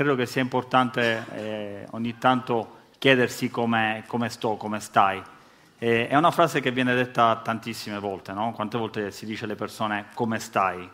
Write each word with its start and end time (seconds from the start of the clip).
credo 0.00 0.14
che 0.14 0.24
sia 0.24 0.40
importante 0.40 1.26
eh, 1.34 1.86
ogni 1.90 2.16
tanto 2.16 2.78
chiedersi 2.96 3.50
come, 3.50 4.02
sto, 4.28 4.56
come 4.56 4.80
stai. 4.80 5.22
Eh, 5.76 6.08
è 6.08 6.16
una 6.16 6.30
frase 6.30 6.60
che 6.60 6.70
viene 6.70 6.94
detta 6.94 7.38
tantissime 7.44 7.98
volte, 7.98 8.32
no? 8.32 8.52
Quante 8.52 8.78
volte 8.78 9.10
si 9.10 9.26
dice 9.26 9.44
alle 9.44 9.56
persone 9.56 10.06
come 10.14 10.38
stai? 10.38 10.88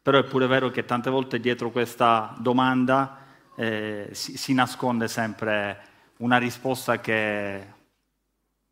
Però 0.00 0.16
è 0.16 0.22
pure 0.22 0.46
vero 0.46 0.70
che 0.70 0.84
tante 0.84 1.10
volte 1.10 1.40
dietro 1.40 1.70
questa 1.72 2.32
domanda 2.38 3.24
eh, 3.56 4.10
si, 4.12 4.36
si 4.36 4.54
nasconde 4.54 5.08
sempre 5.08 5.80
una 6.18 6.38
risposta 6.38 7.00
che, 7.00 7.66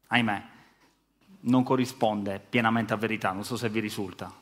ahimè, 0.07 0.45
non 1.41 1.65
corrisponde 1.65 2.41
pienamente 2.49 2.93
a 2.93 2.97
verità. 2.97 3.33
Non 3.33 3.43
so 3.43 3.57
se 3.57 3.69
vi 3.69 3.81
risulta. 3.81 4.33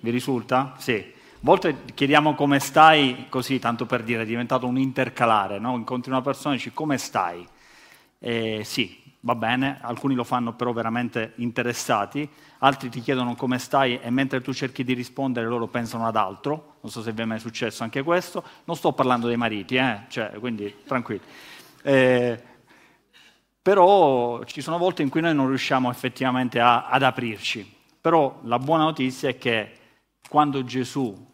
Vi 0.00 0.10
risulta? 0.10 0.74
Sì. 0.76 1.18
A 1.42 1.46
volte 1.46 1.84
chiediamo 1.94 2.34
come 2.34 2.58
stai, 2.58 3.24
così 3.30 3.58
tanto 3.58 3.86
per 3.86 4.02
dire, 4.02 4.24
è 4.24 4.26
diventato 4.26 4.66
un 4.66 4.76
intercalare, 4.76 5.58
no? 5.58 5.74
Incontri 5.74 6.10
una 6.10 6.20
persona 6.20 6.52
e 6.52 6.58
dici 6.58 6.70
come 6.70 6.98
stai? 6.98 7.48
Eh, 8.18 8.60
sì, 8.62 9.02
va 9.20 9.34
bene, 9.34 9.78
alcuni 9.80 10.14
lo 10.14 10.22
fanno 10.22 10.52
però 10.52 10.74
veramente 10.74 11.32
interessati, 11.36 12.28
altri 12.58 12.90
ti 12.90 13.00
chiedono 13.00 13.36
come 13.36 13.58
stai 13.58 13.98
e 14.02 14.10
mentre 14.10 14.42
tu 14.42 14.52
cerchi 14.52 14.84
di 14.84 14.92
rispondere 14.92 15.46
loro 15.46 15.66
pensano 15.66 16.06
ad 16.06 16.16
altro, 16.16 16.76
non 16.82 16.92
so 16.92 17.00
se 17.00 17.10
vi 17.12 17.22
è 17.22 17.24
mai 17.24 17.38
successo 17.38 17.84
anche 17.84 18.02
questo, 18.02 18.44
non 18.64 18.76
sto 18.76 18.92
parlando 18.92 19.26
dei 19.26 19.38
mariti, 19.38 19.76
eh? 19.76 20.00
cioè, 20.08 20.32
quindi 20.38 20.82
tranquilli. 20.84 21.22
Eh, 21.80 22.38
però 23.62 24.44
ci 24.44 24.60
sono 24.60 24.76
volte 24.76 25.00
in 25.00 25.08
cui 25.08 25.22
noi 25.22 25.34
non 25.34 25.48
riusciamo 25.48 25.90
effettivamente 25.90 26.60
a, 26.60 26.86
ad 26.86 27.02
aprirci, 27.02 27.66
però 27.98 28.40
la 28.42 28.58
buona 28.58 28.84
notizia 28.84 29.30
è 29.30 29.38
che 29.38 29.76
quando 30.28 30.62
Gesù 30.64 31.28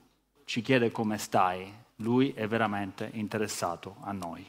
ci 0.47 0.63
chiede 0.63 0.93
come 0.93 1.19
stai, 1.19 1.71
lui 1.97 2.33
è 2.33 2.47
veramente 2.47 3.11
interessato 3.15 3.97
a 4.03 4.13
noi. 4.13 4.49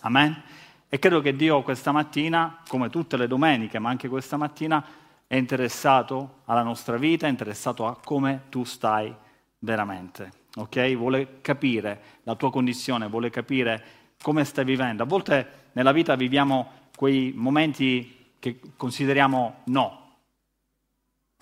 Amen? 0.00 0.42
E 0.90 0.98
credo 0.98 1.22
che 1.22 1.34
Dio 1.34 1.62
questa 1.62 1.90
mattina, 1.90 2.58
come 2.68 2.90
tutte 2.90 3.16
le 3.16 3.26
domeniche, 3.26 3.78
ma 3.78 3.88
anche 3.88 4.08
questa 4.08 4.36
mattina, 4.36 4.84
è 5.26 5.36
interessato 5.36 6.40
alla 6.44 6.62
nostra 6.62 6.98
vita, 6.98 7.26
è 7.26 7.30
interessato 7.30 7.86
a 7.86 7.96
come 7.96 8.42
tu 8.50 8.64
stai 8.64 9.12
veramente. 9.60 10.32
Ok? 10.56 10.94
Vuole 10.96 11.40
capire 11.40 12.00
la 12.24 12.34
tua 12.34 12.50
condizione, 12.50 13.08
vuole 13.08 13.30
capire 13.30 13.84
come 14.20 14.44
stai 14.44 14.66
vivendo. 14.66 15.02
A 15.02 15.06
volte 15.06 15.70
nella 15.72 15.92
vita 15.92 16.14
viviamo 16.14 16.72
quei 16.94 17.32
momenti 17.34 18.32
che 18.38 18.60
consideriamo 18.76 19.62
no. 19.64 20.16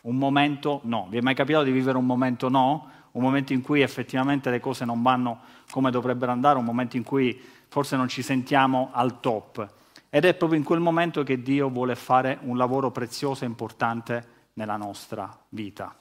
Un 0.02 0.16
momento 0.16 0.80
no. 0.84 1.08
Vi 1.10 1.18
è 1.18 1.20
mai 1.20 1.34
capitato 1.34 1.64
di 1.64 1.72
vivere 1.72 1.98
un 1.98 2.06
momento 2.06 2.48
no? 2.48 2.90
Un 3.16 3.22
momento 3.22 3.52
in 3.54 3.62
cui 3.62 3.80
effettivamente 3.80 4.50
le 4.50 4.60
cose 4.60 4.84
non 4.84 5.00
vanno 5.02 5.40
come 5.70 5.90
dovrebbero 5.90 6.32
andare, 6.32 6.58
un 6.58 6.64
momento 6.64 6.96
in 6.96 7.02
cui 7.02 7.40
forse 7.68 7.96
non 7.96 8.08
ci 8.08 8.22
sentiamo 8.22 8.90
al 8.92 9.20
top. 9.20 9.68
Ed 10.10 10.24
è 10.24 10.34
proprio 10.34 10.58
in 10.58 10.64
quel 10.64 10.80
momento 10.80 11.22
che 11.22 11.40
Dio 11.42 11.70
vuole 11.70 11.94
fare 11.94 12.38
un 12.42 12.56
lavoro 12.56 12.90
prezioso 12.90 13.44
e 13.44 13.48
importante 13.48 14.24
nella 14.54 14.76
nostra 14.76 15.34
vita. 15.48 15.94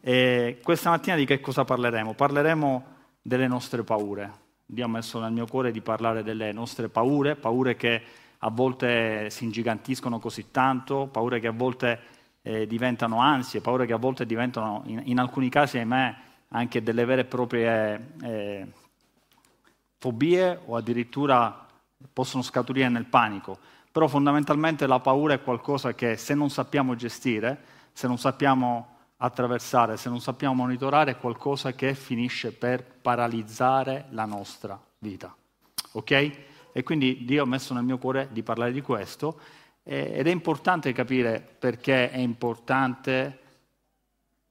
E 0.00 0.60
questa 0.62 0.90
mattina 0.90 1.16
di 1.16 1.24
che 1.24 1.40
cosa 1.40 1.64
parleremo? 1.64 2.14
Parleremo 2.14 2.84
delle 3.20 3.48
nostre 3.48 3.82
paure. 3.82 4.42
Dio 4.64 4.84
ha 4.84 4.88
messo 4.88 5.18
nel 5.18 5.32
mio 5.32 5.46
cuore 5.46 5.72
di 5.72 5.80
parlare 5.80 6.22
delle 6.22 6.52
nostre 6.52 6.88
paure, 6.88 7.36
paure 7.36 7.74
che 7.74 8.02
a 8.38 8.50
volte 8.50 9.28
si 9.30 9.44
ingigantiscono 9.44 10.18
così 10.18 10.50
tanto, 10.50 11.08
paure 11.10 11.40
che 11.40 11.48
a 11.48 11.52
volte 11.52 12.00
eh, 12.42 12.66
diventano 12.66 13.18
ansie, 13.18 13.60
paure 13.60 13.86
che 13.86 13.92
a 13.92 13.98
volte 13.98 14.24
diventano, 14.24 14.82
in, 14.86 15.02
in, 15.04 15.18
alcuni 15.18 15.48
casi, 15.48 15.78
ahimè, 15.78 16.14
anche 16.54 16.82
delle 16.82 17.04
vere 17.04 17.22
e 17.22 17.24
proprie 17.24 18.12
eh, 18.22 18.66
fobie 19.98 20.60
o 20.66 20.76
addirittura 20.76 21.66
possono 22.12 22.42
scaturire 22.42 22.88
nel 22.88 23.06
panico. 23.06 23.58
Però 23.90 24.06
fondamentalmente 24.08 24.86
la 24.86 25.00
paura 25.00 25.34
è 25.34 25.42
qualcosa 25.42 25.94
che 25.94 26.16
se 26.16 26.34
non 26.34 26.50
sappiamo 26.50 26.94
gestire, 26.94 27.62
se 27.92 28.06
non 28.06 28.18
sappiamo 28.18 28.88
attraversare, 29.18 29.96
se 29.96 30.08
non 30.08 30.20
sappiamo 30.20 30.54
monitorare, 30.54 31.12
è 31.12 31.18
qualcosa 31.18 31.72
che 31.72 31.94
finisce 31.94 32.52
per 32.52 32.84
paralizzare 32.84 34.06
la 34.10 34.24
nostra 34.24 34.80
vita. 34.98 35.34
Ok? 35.92 36.10
E 36.72 36.82
quindi 36.82 37.24
Dio 37.24 37.42
ha 37.42 37.46
messo 37.46 37.74
nel 37.74 37.84
mio 37.84 37.98
cuore 37.98 38.28
di 38.30 38.42
parlare 38.42 38.72
di 38.72 38.80
questo 38.80 39.40
ed 39.82 40.26
è 40.26 40.30
importante 40.30 40.92
capire 40.92 41.40
perché 41.58 42.10
è 42.10 42.18
importante 42.18 43.38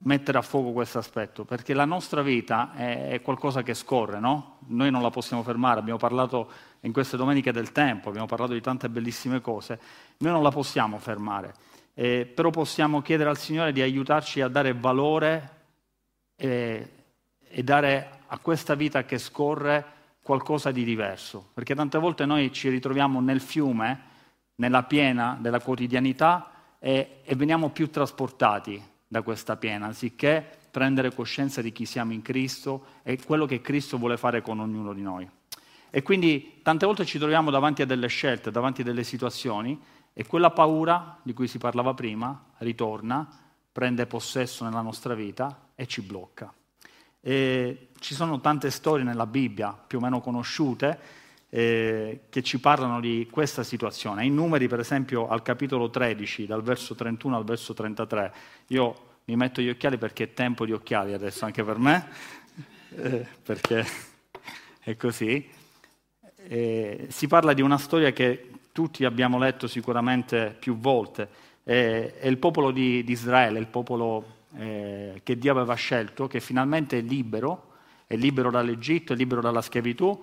mettere 0.03 0.38
a 0.38 0.41
fuoco 0.41 0.72
questo 0.72 0.97
aspetto, 0.97 1.46
perché 1.46 1.74
la 1.74 1.86
nostra 1.86 2.22
vita 2.22 2.74
è, 2.75 3.22
qualcosa 3.22 3.64
che 3.64 3.74
scorre, 3.74 4.19
no? 4.19 4.58
Noi 4.68 4.91
non 4.91 5.02
la 5.02 5.09
possiamo 5.09 5.44
fermare, 5.44 5.80
abbiamo 5.80 6.00
parlato 6.00 6.50
in 6.81 6.91
queste 6.91 7.16
domeniche 7.16 7.52
del 7.52 7.72
tempo, 7.72 8.09
abbiamo 8.09 8.28
parlato 8.28 8.53
di 8.53 8.62
tante 8.62 8.90
bellissime 8.90 9.40
cose, 9.40 9.80
noi 10.18 10.31
non 10.31 10.44
la 10.44 10.52
possiamo 10.52 10.97
fermare, 10.97 11.53
eh, 11.94 12.25
però 12.25 12.50
possiamo 12.50 13.02
chiedere 13.02 13.30
al 13.30 13.38
Signore 13.38 13.72
di 13.72 13.81
aiutarci 13.81 14.42
a 14.42 14.50
dare 14.50 14.74
valore 14.74 15.50
e, 16.36 16.90
e 17.47 17.63
dare 17.63 18.19
a 18.28 18.38
questa 18.40 18.75
vita 18.75 19.06
che 19.06 19.18
scorre 19.18 19.86
qualcosa 20.22 20.72
di 20.72 20.84
diverso, 20.84 21.50
perché 21.53 21.75
tante 21.75 21.97
volte 21.97 22.25
noi 22.25 22.52
ci 22.52 22.68
ritroviamo 22.68 23.22
nel 23.22 23.40
fiume, 23.40 24.12
nella 24.56 24.84
piena 24.84 25.38
della 25.40 25.62
quotidianità 25.62 26.52
e, 26.80 27.22
e 27.24 27.36
veniamo 27.36 27.69
più 27.69 27.90
trasportati 27.90 28.92
da 29.13 29.22
questa 29.22 29.57
piena, 29.57 29.85
anziché 29.85 30.44
prendere 30.72 31.13
coscienza 31.13 31.62
di 31.62 31.72
chi 31.72 31.85
siamo 31.85 32.13
in 32.13 32.24
Cristo 32.24 32.85
e 33.03 33.19
quello 33.24 33.46
che 33.46 33.62
Cristo 33.62 34.00
vuole 34.00 34.18
fare 34.18 34.41
con 34.41 34.59
ognuno 34.59 34.91
di 34.91 35.03
noi. 35.03 35.29
E 35.91 36.01
quindi 36.01 36.62
tante 36.63 36.88
volte 36.88 37.06
ci 37.06 37.19
troviamo 37.19 37.51
davanti 37.51 37.84
a 37.84 37.85
delle 37.85 38.07
scelte, 38.07 38.50
davanti 38.50 38.81
a 38.81 38.84
delle 38.84 39.03
situazioni 39.03 39.79
e 40.12 40.25
quella 40.25 40.50
paura 40.50 41.19
di 41.22 41.31
cui 41.34 41.47
si 41.47 41.59
parlava 41.59 41.94
prima 41.94 42.44
ritorna, 42.57 43.29
prende 43.72 44.07
possesso 44.07 44.63
nella 44.63 44.81
nostra 44.81 45.13
vita 45.13 45.69
e 45.75 45.85
ci 45.85 46.01
blocca. 46.01 46.51
E 47.22 47.90
ci 48.00 48.16
sono 48.16 48.41
tante 48.41 48.72
storie 48.72 49.06
nella 49.06 49.28
Bibbia, 49.28 49.74
più 49.74 50.00
o 50.00 50.01
meno 50.01 50.22
conosciute, 50.22 51.00
eh, 51.56 52.22
che 52.30 52.41
ci 52.41 52.59
parlano 52.59 53.00
di 53.00 53.28
questa 53.30 53.62
situazione. 53.62 54.25
In 54.25 54.34
numeri, 54.34 54.68
per 54.68 54.80
esempio, 54.80 55.28
al 55.28 55.44
capitolo 55.44 55.91
13, 55.91 56.47
dal 56.47 56.64
verso 56.64 56.96
31 56.96 57.38
al 57.38 57.44
verso 57.44 57.75
33, 57.75 58.34
io 58.69 58.96
mi 59.25 59.36
metto 59.36 59.62
gli 59.62 59.69
occhiali 59.69 60.00
perché 60.00 60.24
è 60.24 60.34
tempo 60.34 60.66
di 60.66 60.72
occhiali 60.72 61.13
adesso 61.13 61.46
anche 61.46 61.63
per 61.63 61.78
me, 61.78 62.08
eh, 62.97 63.28
perché 63.44 63.86
è 64.80 64.97
così. 64.97 65.47
Eh, 66.47 67.06
si 67.09 67.28
parla 67.28 67.53
di 67.53 67.62
una 67.62 67.78
storia 67.78 68.12
che 68.12 68.50
tutti 68.72 69.06
abbiamo 69.06 69.38
letto 69.38 69.68
sicuramente 69.68 70.56
più 70.58 70.75
volte, 70.80 71.30
è 71.63 72.18
il 72.24 72.40
popolo 72.40 72.72
di, 72.72 73.03
di 73.03 73.12
Israele, 73.12 73.59
il 73.59 73.68
popolo 73.68 74.38
eh, 74.58 75.22
che 75.24 75.38
Dio 75.38 75.52
aveva 75.52 75.75
scelto, 75.75 76.25
che 76.25 76.40
finalmente 76.40 76.97
è 76.97 77.02
libero, 77.02 77.74
è 78.08 78.16
libero 78.16 78.50
dall'Egitto, 78.50 79.13
è 79.13 79.16
libero 79.16 79.40
dalla 79.40 79.62
schiavitù, 79.62 80.19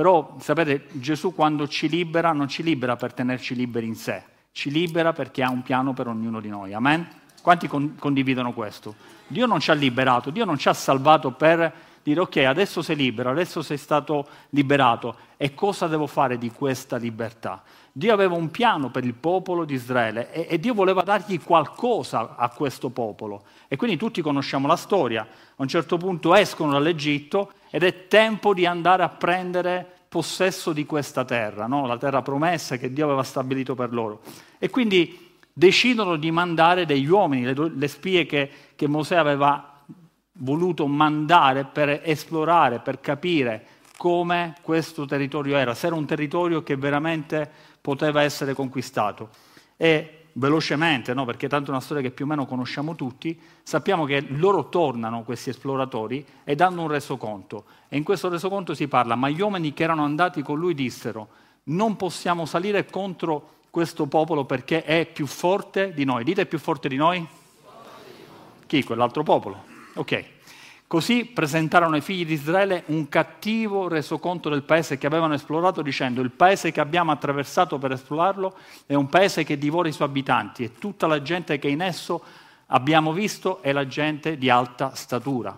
però 0.00 0.34
sapete, 0.38 0.86
Gesù 0.92 1.34
quando 1.34 1.68
ci 1.68 1.86
libera 1.86 2.32
non 2.32 2.48
ci 2.48 2.62
libera 2.62 2.96
per 2.96 3.12
tenerci 3.12 3.54
liberi 3.54 3.86
in 3.86 3.94
sé, 3.94 4.22
ci 4.50 4.70
libera 4.70 5.12
perché 5.12 5.42
ha 5.42 5.50
un 5.50 5.60
piano 5.60 5.92
per 5.92 6.06
ognuno 6.08 6.40
di 6.40 6.48
noi. 6.48 6.72
Amen? 6.72 7.06
Quanti 7.42 7.68
con- 7.68 7.96
condividono 7.96 8.54
questo? 8.54 8.94
Dio 9.26 9.44
non 9.44 9.60
ci 9.60 9.70
ha 9.70 9.74
liberato, 9.74 10.30
Dio 10.30 10.46
non 10.46 10.56
ci 10.56 10.70
ha 10.70 10.72
salvato 10.72 11.32
per 11.32 11.70
dire 12.02 12.18
ok, 12.18 12.38
adesso 12.38 12.80
sei 12.80 12.96
libero, 12.96 13.28
adesso 13.28 13.60
sei 13.60 13.76
stato 13.76 14.26
liberato 14.50 15.16
e 15.36 15.52
cosa 15.52 15.86
devo 15.86 16.06
fare 16.06 16.38
di 16.38 16.50
questa 16.50 16.96
libertà? 16.96 17.62
Dio 17.92 18.14
aveva 18.14 18.36
un 18.36 18.50
piano 18.50 18.88
per 18.90 19.04
il 19.04 19.12
popolo 19.12 19.66
di 19.66 19.74
Israele 19.74 20.32
e, 20.32 20.46
e 20.48 20.58
Dio 20.58 20.72
voleva 20.72 21.02
dargli 21.02 21.38
qualcosa 21.42 22.36
a 22.36 22.48
questo 22.48 22.88
popolo. 22.88 23.42
E 23.68 23.76
quindi 23.76 23.98
tutti 23.98 24.22
conosciamo 24.22 24.66
la 24.66 24.76
storia. 24.76 25.20
A 25.20 25.26
un 25.56 25.68
certo 25.68 25.98
punto 25.98 26.34
escono 26.34 26.72
dall'Egitto 26.72 27.52
ed 27.70 27.82
è 27.84 28.08
tempo 28.08 28.52
di 28.52 28.66
andare 28.66 29.02
a 29.02 29.08
prendere 29.08 29.86
possesso 30.08 30.72
di 30.72 30.84
questa 30.84 31.24
terra, 31.24 31.66
no? 31.66 31.86
la 31.86 31.96
terra 31.96 32.20
promessa 32.20 32.76
che 32.76 32.92
Dio 32.92 33.04
aveva 33.06 33.22
stabilito 33.22 33.74
per 33.74 33.92
loro. 33.92 34.22
E 34.58 34.68
quindi 34.68 35.36
decidono 35.52 36.16
di 36.16 36.30
mandare 36.30 36.84
degli 36.84 37.06
uomini, 37.06 37.44
le, 37.44 37.54
le 37.74 37.88
spie 37.88 38.26
che, 38.26 38.50
che 38.74 38.88
Mosè 38.88 39.14
aveva 39.14 39.82
voluto 40.32 40.86
mandare 40.86 41.64
per 41.64 42.00
esplorare, 42.04 42.80
per 42.80 43.00
capire 43.00 43.64
come 43.96 44.56
questo 44.62 45.04
territorio 45.04 45.56
era, 45.56 45.74
se 45.74 45.86
era 45.86 45.94
un 45.94 46.06
territorio 46.06 46.62
che 46.62 46.76
veramente 46.76 47.48
poteva 47.80 48.22
essere 48.22 48.54
conquistato. 48.54 49.28
E 49.76 50.19
velocemente, 50.34 51.14
no? 51.14 51.24
perché 51.24 51.48
tanto 51.48 51.70
è 51.70 51.70
una 51.70 51.82
storia 51.82 52.02
che 52.02 52.10
più 52.10 52.24
o 52.24 52.28
meno 52.28 52.46
conosciamo 52.46 52.94
tutti, 52.94 53.38
sappiamo 53.62 54.04
che 54.04 54.24
loro 54.28 54.68
tornano, 54.68 55.22
questi 55.22 55.50
esploratori, 55.50 56.24
e 56.44 56.54
danno 56.54 56.82
un 56.82 56.88
resoconto. 56.88 57.64
E 57.88 57.96
in 57.96 58.02
questo 58.02 58.28
resoconto 58.28 58.74
si 58.74 58.88
parla, 58.88 59.14
ma 59.14 59.28
gli 59.28 59.40
uomini 59.40 59.72
che 59.72 59.82
erano 59.82 60.04
andati 60.04 60.42
con 60.42 60.58
lui 60.58 60.74
dissero, 60.74 61.28
non 61.64 61.96
possiamo 61.96 62.46
salire 62.46 62.86
contro 62.86 63.58
questo 63.70 64.06
popolo 64.06 64.44
perché 64.44 64.84
è 64.84 65.06
più 65.06 65.26
forte 65.26 65.92
di 65.94 66.04
noi. 66.04 66.24
Dite 66.24 66.42
è 66.42 66.46
più 66.46 66.58
forte 66.58 66.88
di 66.88 66.96
noi? 66.96 67.26
Chi? 68.66 68.82
Quell'altro 68.82 69.22
popolo. 69.22 69.64
Ok. 69.94 70.38
Così 70.90 71.24
presentarono 71.24 71.94
ai 71.94 72.00
figli 72.00 72.26
di 72.26 72.32
Israele 72.32 72.82
un 72.86 73.08
cattivo 73.08 73.86
resoconto 73.86 74.48
del 74.48 74.64
paese 74.64 74.98
che 74.98 75.06
avevano 75.06 75.34
esplorato, 75.34 75.82
dicendo 75.82 76.20
il 76.20 76.32
paese 76.32 76.72
che 76.72 76.80
abbiamo 76.80 77.12
attraversato 77.12 77.78
per 77.78 77.92
esplorarlo 77.92 78.56
è 78.86 78.94
un 78.94 79.08
paese 79.08 79.44
che 79.44 79.56
divora 79.56 79.86
i 79.86 79.92
suoi 79.92 80.08
abitanti 80.08 80.64
e 80.64 80.72
tutta 80.80 81.06
la 81.06 81.22
gente 81.22 81.60
che 81.60 81.68
in 81.68 81.80
esso 81.80 82.20
abbiamo 82.66 83.12
visto 83.12 83.62
è 83.62 83.70
la 83.70 83.86
gente 83.86 84.36
di 84.36 84.50
alta 84.50 84.92
statura. 84.96 85.56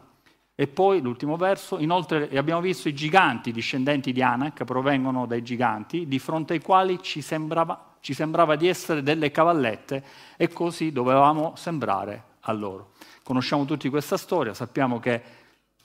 E 0.54 0.66
poi 0.66 1.00
l'ultimo 1.00 1.38
verso, 1.38 1.78
inoltre 1.78 2.28
abbiamo 2.36 2.60
visto 2.60 2.90
i 2.90 2.94
giganti 2.94 3.52
discendenti 3.52 4.12
di 4.12 4.20
Anak, 4.20 4.64
provengono 4.64 5.24
dai 5.24 5.42
giganti, 5.42 6.06
di 6.06 6.18
fronte 6.18 6.52
ai 6.52 6.60
quali 6.60 7.00
ci 7.00 7.22
sembrava, 7.22 7.94
ci 8.00 8.12
sembrava 8.12 8.54
di 8.54 8.68
essere 8.68 9.02
delle 9.02 9.30
cavallette 9.30 10.04
e 10.36 10.48
così 10.48 10.92
dovevamo 10.92 11.54
sembrare 11.56 12.31
a 12.42 12.52
loro. 12.52 12.92
Conosciamo 13.22 13.64
tutti 13.64 13.88
questa 13.88 14.16
storia, 14.16 14.54
sappiamo 14.54 14.98
che 14.98 15.22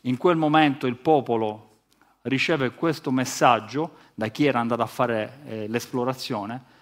in 0.01 0.17
quel 0.17 0.37
momento 0.37 0.87
il 0.87 0.95
popolo 0.95 1.67
riceve 2.23 2.71
questo 2.71 3.11
messaggio 3.11 3.91
da 4.13 4.27
chi 4.27 4.45
era 4.45 4.59
andato 4.59 4.81
a 4.81 4.87
fare 4.87 5.39
eh, 5.45 5.67
l'esplorazione 5.67 6.75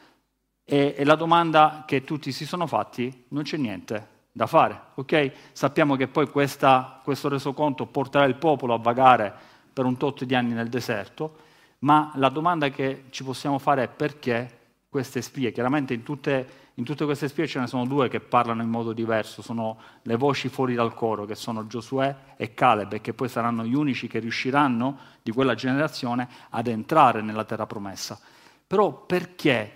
e, 0.63 0.95
e, 0.97 1.03
la 1.03 1.15
domanda 1.15 1.83
che 1.85 2.03
tutti 2.03 2.31
si 2.31 2.45
sono 2.45 2.65
fatti 2.65 3.25
non 3.29 3.43
c'è 3.43 3.57
niente 3.57 4.13
da 4.31 4.47
fare, 4.47 4.79
ok? 4.95 5.31
Sappiamo 5.51 5.95
che 5.95 6.07
poi 6.07 6.27
questa, 6.29 6.99
questo 7.03 7.29
resoconto 7.29 7.85
porterà 7.85 8.25
il 8.25 8.35
popolo 8.35 8.73
a 8.73 8.79
vagare 8.79 9.33
per 9.71 9.85
un 9.85 9.97
tot 9.97 10.23
di 10.23 10.35
anni 10.35 10.53
nel 10.53 10.69
deserto, 10.69 11.37
ma 11.79 12.11
la 12.15 12.29
domanda 12.29 12.69
che 12.69 13.05
ci 13.11 13.23
possiamo 13.23 13.59
fare 13.59 13.83
è 13.83 13.87
perché 13.87 14.59
queste 14.89 15.21
spie? 15.21 15.51
Chiaramente 15.51 15.93
in 15.93 16.03
tutte 16.03 16.64
in 16.77 16.83
tutte 16.83 17.05
queste 17.05 17.29
spie 17.29 17.47
ce 17.47 17.59
ne 17.59 17.67
sono 17.67 17.85
due 17.85 18.09
che 18.09 18.19
parlano 18.19 18.61
in 18.61 18.69
modo 18.69 18.91
diverso, 18.91 19.41
sono 19.41 19.77
le 20.01 20.15
voci 20.17 20.49
fuori 20.49 20.75
dal 20.75 20.93
coro, 20.93 21.25
che 21.25 21.35
sono 21.35 21.67
Giosuè 21.67 22.15
e 22.35 22.53
Caleb, 22.53 22.93
e 22.93 23.01
che 23.01 23.13
poi 23.13 23.29
saranno 23.29 23.63
gli 23.63 23.73
unici 23.73 24.07
che 24.07 24.19
riusciranno 24.19 24.97
di 25.21 25.31
quella 25.31 25.55
generazione 25.55 26.27
ad 26.49 26.67
entrare 26.67 27.21
nella 27.21 27.45
terra 27.45 27.65
promessa. 27.65 28.19
Però 28.67 28.91
perché 28.91 29.71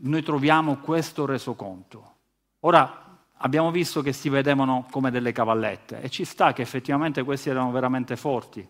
noi 0.00 0.22
troviamo 0.22 0.76
questo 0.76 1.24
resoconto? 1.24 2.16
Ora 2.60 3.06
abbiamo 3.38 3.70
visto 3.70 4.02
che 4.02 4.12
si 4.12 4.28
vedevano 4.28 4.86
come 4.90 5.10
delle 5.10 5.32
cavallette 5.32 6.02
e 6.02 6.10
ci 6.10 6.24
sta 6.24 6.52
che 6.52 6.60
effettivamente 6.60 7.22
questi 7.22 7.48
erano 7.48 7.70
veramente 7.70 8.16
forti. 8.16 8.68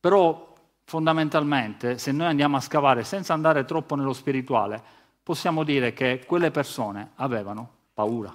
Però 0.00 0.52
fondamentalmente, 0.82 1.98
se 1.98 2.10
noi 2.10 2.26
andiamo 2.26 2.56
a 2.56 2.60
scavare 2.60 3.04
senza 3.04 3.34
andare 3.34 3.64
troppo 3.64 3.94
nello 3.94 4.12
spirituale, 4.12 5.04
possiamo 5.26 5.64
dire 5.64 5.92
che 5.92 6.22
quelle 6.24 6.52
persone 6.52 7.10
avevano 7.16 7.68
paura. 7.92 8.32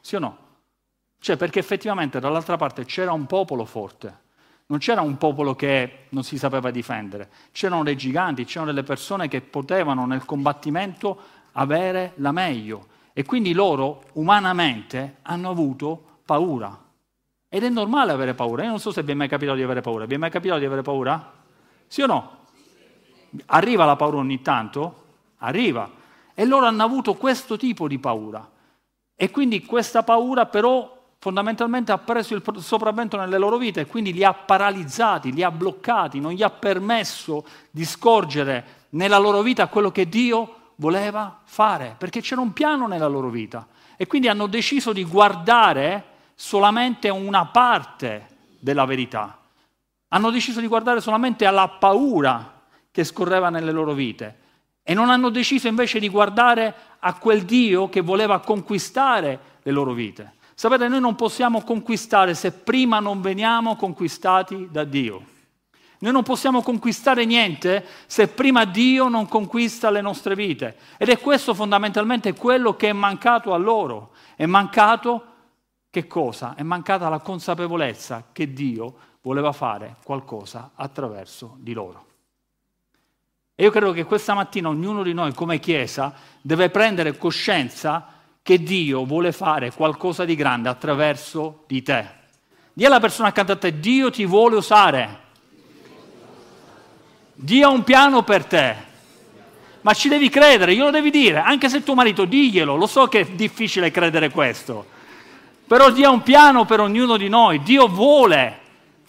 Sì 0.00 0.16
o 0.16 0.18
no? 0.18 0.36
Cioè 1.18 1.36
perché 1.36 1.58
effettivamente 1.58 2.20
dall'altra 2.20 2.56
parte 2.56 2.86
c'era 2.86 3.12
un 3.12 3.26
popolo 3.26 3.66
forte, 3.66 4.20
non 4.68 4.78
c'era 4.78 5.02
un 5.02 5.18
popolo 5.18 5.54
che 5.54 6.06
non 6.08 6.24
si 6.24 6.38
sapeva 6.38 6.70
difendere, 6.70 7.28
c'erano 7.52 7.82
dei 7.82 7.98
giganti, 7.98 8.46
c'erano 8.46 8.70
delle 8.70 8.82
persone 8.82 9.28
che 9.28 9.42
potevano 9.42 10.06
nel 10.06 10.24
combattimento 10.24 11.20
avere 11.52 12.14
la 12.14 12.32
meglio 12.32 12.86
e 13.12 13.26
quindi 13.26 13.52
loro 13.52 14.04
umanamente 14.14 15.16
hanno 15.20 15.50
avuto 15.50 16.20
paura. 16.24 16.82
Ed 17.46 17.62
è 17.62 17.68
normale 17.68 18.10
avere 18.10 18.32
paura. 18.32 18.62
Io 18.62 18.70
non 18.70 18.80
so 18.80 18.90
se 18.90 19.02
vi 19.02 19.12
è 19.12 19.14
mai 19.14 19.28
capitato 19.28 19.58
di 19.58 19.64
avere 19.64 19.82
paura. 19.82 20.06
Vi 20.06 20.14
è 20.14 20.16
mai 20.16 20.30
capitato 20.30 20.60
di 20.60 20.64
avere 20.64 20.80
paura? 20.80 21.30
Sì 21.86 22.00
o 22.00 22.06
no? 22.06 22.36
Arriva 23.48 23.84
la 23.84 23.96
paura 23.96 24.16
ogni 24.16 24.40
tanto? 24.40 25.00
Arriva. 25.36 26.00
E 26.34 26.44
loro 26.44 26.66
hanno 26.66 26.82
avuto 26.82 27.14
questo 27.14 27.56
tipo 27.56 27.86
di 27.88 27.98
paura. 27.98 28.48
E 29.14 29.30
quindi 29.30 29.64
questa 29.64 30.02
paura 30.02 30.46
però 30.46 31.00
fondamentalmente 31.18 31.92
ha 31.92 31.98
preso 31.98 32.34
il 32.34 32.42
sopravvento 32.58 33.16
nelle 33.16 33.38
loro 33.38 33.56
vite 33.56 33.82
e 33.82 33.86
quindi 33.86 34.12
li 34.12 34.24
ha 34.24 34.34
paralizzati, 34.34 35.32
li 35.32 35.44
ha 35.44 35.52
bloccati, 35.52 36.18
non 36.18 36.32
gli 36.32 36.42
ha 36.42 36.50
permesso 36.50 37.44
di 37.70 37.84
scorgere 37.84 38.80
nella 38.90 39.18
loro 39.18 39.40
vita 39.42 39.68
quello 39.68 39.92
che 39.92 40.08
Dio 40.08 40.56
voleva 40.76 41.40
fare, 41.44 41.94
perché 41.96 42.20
c'era 42.20 42.40
un 42.40 42.52
piano 42.52 42.88
nella 42.88 43.06
loro 43.06 43.28
vita. 43.28 43.68
E 43.96 44.08
quindi 44.08 44.26
hanno 44.26 44.48
deciso 44.48 44.92
di 44.92 45.04
guardare 45.04 46.04
solamente 46.34 47.08
una 47.08 47.46
parte 47.46 48.26
della 48.58 48.84
verità. 48.84 49.38
Hanno 50.08 50.30
deciso 50.30 50.58
di 50.58 50.66
guardare 50.66 51.00
solamente 51.00 51.46
alla 51.46 51.68
paura 51.68 52.62
che 52.90 53.04
scorreva 53.04 53.48
nelle 53.48 53.70
loro 53.70 53.92
vite 53.92 54.40
e 54.82 54.94
non 54.94 55.10
hanno 55.10 55.30
deciso 55.30 55.68
invece 55.68 55.98
di 55.98 56.08
guardare 56.08 56.74
a 56.98 57.14
quel 57.14 57.42
Dio 57.44 57.88
che 57.88 58.00
voleva 58.00 58.40
conquistare 58.40 59.38
le 59.62 59.70
loro 59.72 59.92
vite. 59.92 60.34
Sapete, 60.54 60.88
noi 60.88 61.00
non 61.00 61.14
possiamo 61.14 61.62
conquistare 61.62 62.34
se 62.34 62.52
prima 62.52 63.00
non 63.00 63.20
veniamo 63.20 63.76
conquistati 63.76 64.68
da 64.70 64.84
Dio. 64.84 65.30
Noi 66.02 66.12
non 66.12 66.24
possiamo 66.24 66.62
conquistare 66.62 67.24
niente 67.24 67.86
se 68.06 68.26
prima 68.26 68.64
Dio 68.64 69.08
non 69.08 69.28
conquista 69.28 69.88
le 69.90 70.00
nostre 70.00 70.34
vite. 70.34 70.76
Ed 70.98 71.08
è 71.08 71.20
questo 71.20 71.54
fondamentalmente 71.54 72.34
quello 72.34 72.74
che 72.74 72.88
è 72.88 72.92
mancato 72.92 73.54
a 73.54 73.56
loro. 73.56 74.10
È 74.34 74.46
mancato 74.46 75.26
che 75.90 76.08
cosa? 76.08 76.54
È 76.56 76.62
mancata 76.62 77.08
la 77.08 77.20
consapevolezza 77.20 78.24
che 78.32 78.52
Dio 78.52 78.94
voleva 79.20 79.52
fare 79.52 79.96
qualcosa 80.02 80.72
attraverso 80.74 81.56
di 81.58 81.72
loro. 81.72 82.11
E 83.62 83.66
io 83.66 83.70
credo 83.70 83.92
che 83.92 84.02
questa 84.02 84.34
mattina 84.34 84.70
ognuno 84.70 85.04
di 85.04 85.12
noi 85.12 85.32
come 85.34 85.60
Chiesa 85.60 86.12
deve 86.40 86.68
prendere 86.68 87.16
coscienza 87.16 88.08
che 88.42 88.60
Dio 88.60 89.04
vuole 89.04 89.30
fare 89.30 89.70
qualcosa 89.70 90.24
di 90.24 90.34
grande 90.34 90.68
attraverso 90.68 91.62
di 91.68 91.80
te. 91.80 92.04
Dì 92.72 92.84
alla 92.84 92.98
persona 92.98 93.28
accanto 93.28 93.52
a 93.52 93.56
te, 93.56 93.78
Dio 93.78 94.10
ti 94.10 94.26
vuole 94.26 94.56
usare. 94.56 95.18
Dio 97.34 97.68
ha 97.68 97.70
un 97.70 97.84
piano 97.84 98.24
per 98.24 98.44
te. 98.46 98.74
Ma 99.82 99.92
ci 99.94 100.08
devi 100.08 100.28
credere, 100.28 100.74
glielo 100.74 100.90
devi 100.90 101.10
dire, 101.10 101.38
anche 101.38 101.68
se 101.68 101.84
tuo 101.84 101.94
marito 101.94 102.24
diglielo, 102.24 102.74
lo 102.74 102.88
so 102.88 103.06
che 103.06 103.20
è 103.20 103.26
difficile 103.26 103.92
credere 103.92 104.30
questo. 104.30 104.86
Però 105.68 105.88
Dio 105.92 106.08
ha 106.08 106.10
un 106.10 106.24
piano 106.24 106.64
per 106.64 106.80
ognuno 106.80 107.16
di 107.16 107.28
noi, 107.28 107.62
Dio 107.62 107.86
vuole 107.86 108.58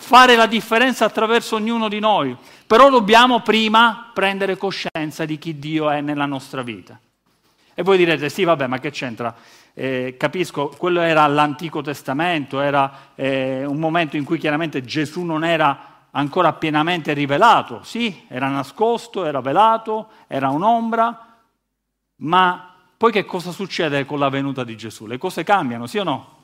fare 0.04 0.36
la 0.36 0.48
differenza 0.48 1.06
attraverso 1.06 1.56
ognuno 1.56 1.88
di 1.88 2.00
noi, 2.00 2.36
però 2.68 2.90
dobbiamo 2.90 3.40
prima 3.40 4.12
prendere 4.14 4.58
coscienza 4.58 5.24
di 5.24 5.38
chi 5.38 5.58
Dio 5.58 5.90
è 5.90 6.02
nella 6.02 6.26
nostra 6.26 6.62
vita. 6.62 7.00
E 7.74 7.84
voi 7.84 7.98
direte, 7.98 8.28
sì, 8.30 8.44
vabbè, 8.44 8.68
ma 8.68 8.80
che 8.80 8.92
c'entra? 8.92 9.34
Eh, 9.74 10.16
capisco, 10.20 10.74
quello 10.78 11.00
era 11.00 11.26
l'Antico 11.28 11.82
Testamento, 11.82 12.60
era 12.60 13.12
eh, 13.16 13.64
un 13.66 13.78
momento 13.78 14.18
in 14.18 14.26
cui 14.26 14.38
chiaramente 14.38 14.84
Gesù 14.84 15.22
non 15.22 15.46
era 15.46 15.92
ancora 16.12 16.52
pienamente 16.52 17.14
rivelato, 17.14 17.82
sì, 17.84 18.26
era 18.28 18.50
nascosto, 18.50 19.26
era 19.26 19.40
velato, 19.40 20.10
era 20.28 20.50
un'ombra, 20.50 21.40
ma 22.18 22.76
poi 22.98 23.12
che 23.12 23.24
cosa 23.24 23.52
succede 23.52 24.06
con 24.06 24.20
la 24.20 24.30
venuta 24.30 24.66
di 24.66 24.76
Gesù? 24.76 25.08
Le 25.08 25.18
cose 25.18 25.44
cambiano, 25.44 25.88
sì 25.88 25.98
o 25.98 26.04
no? 26.04 26.42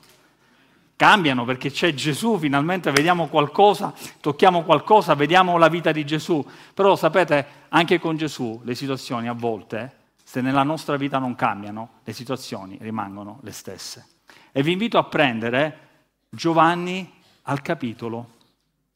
Cambiano 1.00 1.46
perché 1.46 1.70
c'è 1.70 1.94
Gesù, 1.94 2.36
finalmente 2.36 2.90
vediamo 2.90 3.28
qualcosa, 3.28 3.94
tocchiamo 4.20 4.64
qualcosa, 4.64 5.14
vediamo 5.14 5.56
la 5.56 5.68
vita 5.68 5.92
di 5.92 6.04
Gesù. 6.04 6.46
Però 6.74 6.94
sapete, 6.94 7.46
anche 7.70 7.98
con 7.98 8.18
Gesù 8.18 8.60
le 8.64 8.74
situazioni 8.74 9.26
a 9.26 9.32
volte, 9.32 9.96
se 10.22 10.42
nella 10.42 10.62
nostra 10.62 10.98
vita 10.98 11.16
non 11.16 11.34
cambiano, 11.34 12.00
le 12.04 12.12
situazioni 12.12 12.76
rimangono 12.82 13.38
le 13.44 13.52
stesse. 13.52 14.08
E 14.52 14.62
vi 14.62 14.72
invito 14.72 14.98
a 14.98 15.04
prendere 15.04 15.88
Giovanni 16.28 17.10
al 17.44 17.62
capitolo 17.62 18.32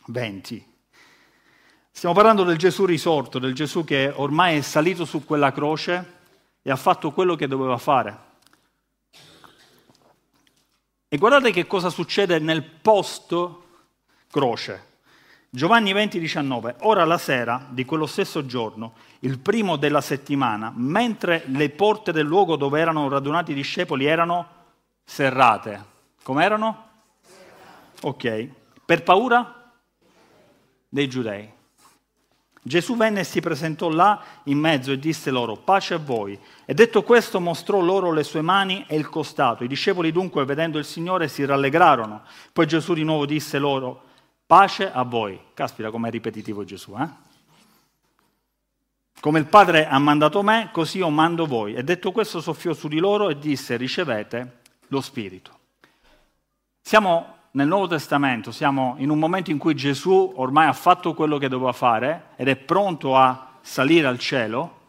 20. 0.08 0.72
Stiamo 1.90 2.14
parlando 2.14 2.44
del 2.44 2.58
Gesù 2.58 2.84
risorto, 2.84 3.38
del 3.38 3.54
Gesù 3.54 3.82
che 3.82 4.12
ormai 4.14 4.58
è 4.58 4.60
salito 4.60 5.06
su 5.06 5.24
quella 5.24 5.52
croce 5.52 6.12
e 6.60 6.70
ha 6.70 6.76
fatto 6.76 7.12
quello 7.12 7.34
che 7.34 7.48
doveva 7.48 7.78
fare. 7.78 8.32
E 11.14 11.16
guardate 11.16 11.52
che 11.52 11.68
cosa 11.68 11.90
succede 11.90 12.40
nel 12.40 12.64
post 12.64 13.36
croce. 14.32 14.86
Giovanni 15.48 15.92
20, 15.92 16.18
19. 16.18 16.78
Ora 16.80 17.04
la 17.04 17.18
sera 17.18 17.68
di 17.70 17.84
quello 17.84 18.06
stesso 18.06 18.46
giorno, 18.46 18.94
il 19.20 19.38
primo 19.38 19.76
della 19.76 20.00
settimana, 20.00 20.72
mentre 20.74 21.44
le 21.46 21.70
porte 21.70 22.10
del 22.10 22.26
luogo 22.26 22.56
dove 22.56 22.80
erano 22.80 23.08
radunati 23.08 23.52
i 23.52 23.54
discepoli 23.54 24.06
erano 24.06 24.48
serrate. 25.04 25.84
Come 26.24 26.42
erano? 26.42 26.88
Ok. 28.00 28.48
Per 28.84 29.04
paura 29.04 29.70
dei 30.88 31.08
giudei. 31.08 31.48
Gesù 32.66 32.96
venne 32.96 33.20
e 33.20 33.24
si 33.24 33.42
presentò 33.42 33.90
là 33.90 34.22
in 34.44 34.58
mezzo 34.58 34.90
e 34.90 34.98
disse 34.98 35.30
loro, 35.30 35.54
pace 35.54 35.92
a 35.92 35.98
voi. 35.98 36.38
E 36.64 36.72
detto 36.72 37.02
questo 37.02 37.38
mostrò 37.38 37.78
loro 37.78 38.10
le 38.10 38.22
sue 38.22 38.40
mani 38.40 38.86
e 38.88 38.96
il 38.96 39.10
costato. 39.10 39.64
I 39.64 39.68
discepoli 39.68 40.10
dunque, 40.10 40.46
vedendo 40.46 40.78
il 40.78 40.86
Signore, 40.86 41.28
si 41.28 41.44
rallegrarono. 41.44 42.22
Poi 42.54 42.66
Gesù 42.66 42.94
di 42.94 43.04
nuovo 43.04 43.26
disse 43.26 43.58
loro, 43.58 44.04
pace 44.46 44.90
a 44.90 45.02
voi. 45.02 45.38
Caspita 45.52 45.90
com'è 45.90 46.08
ripetitivo 46.08 46.64
Gesù, 46.64 46.94
eh? 46.98 47.08
Come 49.20 49.38
il 49.40 49.46
Padre 49.46 49.86
ha 49.86 49.98
mandato 49.98 50.42
me, 50.42 50.70
così 50.72 50.98
io 50.98 51.10
mando 51.10 51.44
voi. 51.44 51.74
E 51.74 51.84
detto 51.84 52.12
questo 52.12 52.40
soffiò 52.40 52.72
su 52.72 52.88
di 52.88 52.98
loro 52.98 53.28
e 53.28 53.38
disse, 53.38 53.76
ricevete 53.76 54.60
lo 54.88 55.02
Spirito. 55.02 55.58
Siamo 56.80 57.33
nel 57.54 57.68
Nuovo 57.68 57.86
Testamento 57.86 58.50
siamo 58.50 58.96
in 58.98 59.10
un 59.10 59.18
momento 59.18 59.50
in 59.50 59.58
cui 59.58 59.74
Gesù 59.74 60.32
ormai 60.36 60.66
ha 60.66 60.72
fatto 60.72 61.14
quello 61.14 61.38
che 61.38 61.48
doveva 61.48 61.72
fare 61.72 62.30
ed 62.36 62.48
è 62.48 62.56
pronto 62.56 63.16
a 63.16 63.58
salire 63.60 64.08
al 64.08 64.18
cielo, 64.18 64.80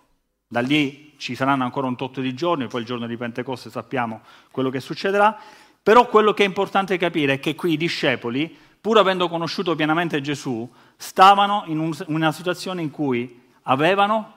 da 0.48 0.62
lì 0.62 1.14
ci 1.18 1.36
saranno 1.36 1.64
ancora 1.64 1.88
un 1.88 1.96
tot 1.96 2.20
di 2.20 2.34
giorni, 2.34 2.68
poi 2.68 2.82
il 2.82 2.88
giorno 2.88 3.06
di 3.06 3.18
Pentecoste 3.18 3.70
sappiamo 3.70 4.22
quello 4.50 4.72
che 4.72 4.80
succederà, 4.80 5.38
però 5.82 6.08
quello 6.08 6.34
che 6.34 6.44
è 6.44 6.48
importante 6.48 6.98
capire 6.98 7.34
è 7.34 7.40
che 7.40 7.54
qui 7.54 7.74
i 7.74 7.78
discepoli, 7.78 8.56
pur 8.82 8.98
avendo 8.98 9.30
conosciuto 9.30 9.76
pienamente 9.76 10.20
Gesù, 10.22 10.68
stavano 10.98 11.64
in 11.68 11.78
un, 11.78 11.96
una 12.08 12.32
situazione 12.32 12.82
in 12.82 12.90
cui 12.90 13.44
avevano 13.64 14.34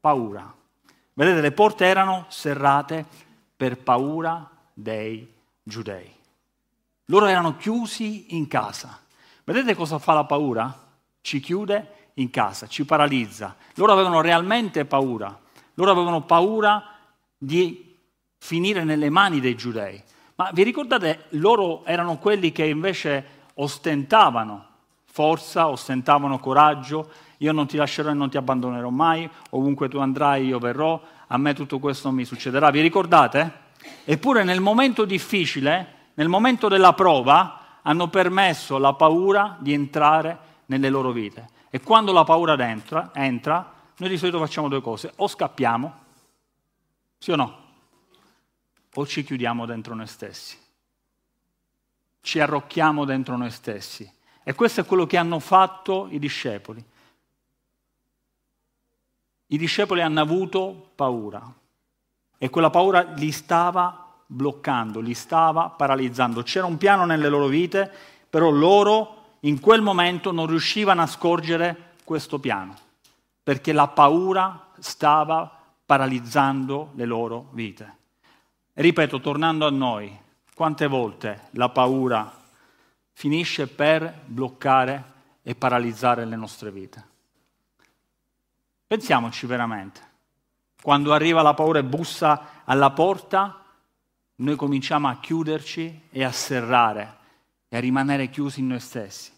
paura. 0.00 0.52
Vedete, 1.12 1.42
le 1.42 1.52
porte 1.52 1.84
erano 1.84 2.24
serrate 2.28 3.04
per 3.54 3.76
paura 3.76 4.48
dei 4.72 5.30
giudei. 5.62 6.22
Loro 7.06 7.26
erano 7.26 7.56
chiusi 7.56 8.36
in 8.36 8.48
casa. 8.48 9.00
Vedete 9.44 9.74
cosa 9.74 9.98
fa 9.98 10.14
la 10.14 10.24
paura? 10.24 10.72
Ci 11.20 11.40
chiude 11.40 12.10
in 12.14 12.30
casa, 12.30 12.66
ci 12.66 12.84
paralizza. 12.84 13.56
Loro 13.74 13.92
avevano 13.92 14.20
realmente 14.20 14.84
paura. 14.84 15.38
Loro 15.74 15.90
avevano 15.90 16.22
paura 16.22 16.82
di 17.36 17.96
finire 18.38 18.84
nelle 18.84 19.10
mani 19.10 19.40
dei 19.40 19.54
giudei. 19.54 20.02
Ma 20.36 20.50
vi 20.52 20.62
ricordate, 20.62 21.26
loro 21.30 21.84
erano 21.84 22.18
quelli 22.18 22.52
che 22.52 22.64
invece 22.64 23.42
ostentavano 23.54 24.72
forza, 25.04 25.68
ostentavano 25.68 26.38
coraggio, 26.40 27.08
io 27.38 27.52
non 27.52 27.66
ti 27.66 27.76
lascerò 27.76 28.10
e 28.10 28.14
non 28.14 28.30
ti 28.30 28.36
abbandonerò 28.36 28.88
mai, 28.88 29.28
ovunque 29.50 29.88
tu 29.88 29.98
andrai 29.98 30.46
io 30.46 30.58
verrò, 30.58 31.00
a 31.28 31.38
me 31.38 31.54
tutto 31.54 31.78
questo 31.78 32.10
mi 32.10 32.24
succederà. 32.24 32.70
Vi 32.70 32.80
ricordate? 32.80 33.62
Eppure 34.04 34.42
nel 34.42 34.60
momento 34.60 35.04
difficile, 35.04 36.03
nel 36.14 36.28
momento 36.28 36.68
della 36.68 36.92
prova, 36.92 37.80
hanno 37.82 38.08
permesso 38.08 38.76
alla 38.76 38.94
paura 38.94 39.56
di 39.60 39.72
entrare 39.72 40.38
nelle 40.66 40.88
loro 40.88 41.12
vite. 41.12 41.50
E 41.70 41.80
quando 41.80 42.12
la 42.12 42.24
paura 42.24 42.56
entra, 42.68 43.10
entra 43.14 43.72
noi 43.96 44.08
di 44.08 44.18
solito 44.18 44.38
facciamo 44.38 44.68
due 44.68 44.80
cose, 44.80 45.12
o 45.16 45.28
scappiamo, 45.28 46.02
sì 47.18 47.30
o 47.30 47.36
no? 47.36 47.62
O 48.94 49.06
ci 49.06 49.24
chiudiamo 49.24 49.66
dentro 49.66 49.94
noi 49.94 50.06
stessi, 50.06 50.56
ci 52.20 52.40
arrocchiamo 52.40 53.04
dentro 53.04 53.36
noi 53.36 53.50
stessi. 53.50 54.10
E 54.42 54.54
questo 54.54 54.80
è 54.80 54.84
quello 54.84 55.06
che 55.06 55.16
hanno 55.16 55.38
fatto 55.38 56.08
i 56.10 56.18
discepoli. 56.18 56.84
I 59.46 59.56
discepoli 59.56 60.00
hanno 60.02 60.20
avuto 60.20 60.90
paura 60.94 61.52
e 62.36 62.50
quella 62.50 62.70
paura 62.70 63.00
li 63.00 63.30
stava 63.30 64.03
bloccando, 64.34 65.00
li 65.00 65.14
stava 65.14 65.68
paralizzando. 65.70 66.42
C'era 66.42 66.66
un 66.66 66.76
piano 66.76 67.04
nelle 67.06 67.28
loro 67.28 67.46
vite, 67.46 67.90
però 68.28 68.50
loro 68.50 69.36
in 69.40 69.60
quel 69.60 69.80
momento 69.80 70.32
non 70.32 70.46
riuscivano 70.46 71.02
a 71.02 71.06
scorgere 71.06 71.92
questo 72.04 72.38
piano 72.38 72.82
perché 73.44 73.72
la 73.72 73.88
paura 73.88 74.70
stava 74.78 75.60
paralizzando 75.84 76.92
le 76.94 77.04
loro 77.04 77.50
vite. 77.52 77.96
E 78.72 78.80
ripeto, 78.80 79.20
tornando 79.20 79.66
a 79.66 79.70
noi, 79.70 80.18
quante 80.54 80.86
volte 80.86 81.48
la 81.50 81.68
paura 81.68 82.40
finisce 83.12 83.68
per 83.68 84.22
bloccare 84.24 85.12
e 85.42 85.54
paralizzare 85.54 86.24
le 86.24 86.36
nostre 86.36 86.70
vite? 86.70 87.04
Pensiamoci 88.86 89.44
veramente. 89.44 90.12
Quando 90.80 91.12
arriva 91.12 91.42
la 91.42 91.54
paura 91.54 91.80
e 91.80 91.84
bussa 91.84 92.62
alla 92.64 92.90
porta, 92.92 93.62
noi 94.36 94.56
cominciamo 94.56 95.08
a 95.08 95.18
chiuderci 95.20 96.08
e 96.10 96.24
a 96.24 96.32
serrare 96.32 97.16
e 97.68 97.76
a 97.76 97.80
rimanere 97.80 98.30
chiusi 98.30 98.60
in 98.60 98.68
noi 98.68 98.80
stessi. 98.80 99.30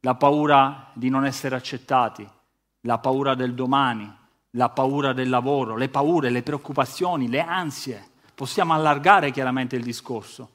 La 0.00 0.14
paura 0.14 0.90
di 0.92 1.08
non 1.08 1.24
essere 1.24 1.56
accettati, 1.56 2.28
la 2.82 2.98
paura 2.98 3.34
del 3.34 3.54
domani, 3.54 4.12
la 4.50 4.68
paura 4.68 5.12
del 5.12 5.28
lavoro, 5.28 5.76
le 5.76 5.88
paure, 5.88 6.30
le 6.30 6.42
preoccupazioni, 6.42 7.28
le 7.28 7.40
ansie. 7.40 8.10
Possiamo 8.34 8.72
allargare 8.72 9.32
chiaramente 9.32 9.74
il 9.76 9.82
discorso. 9.82 10.50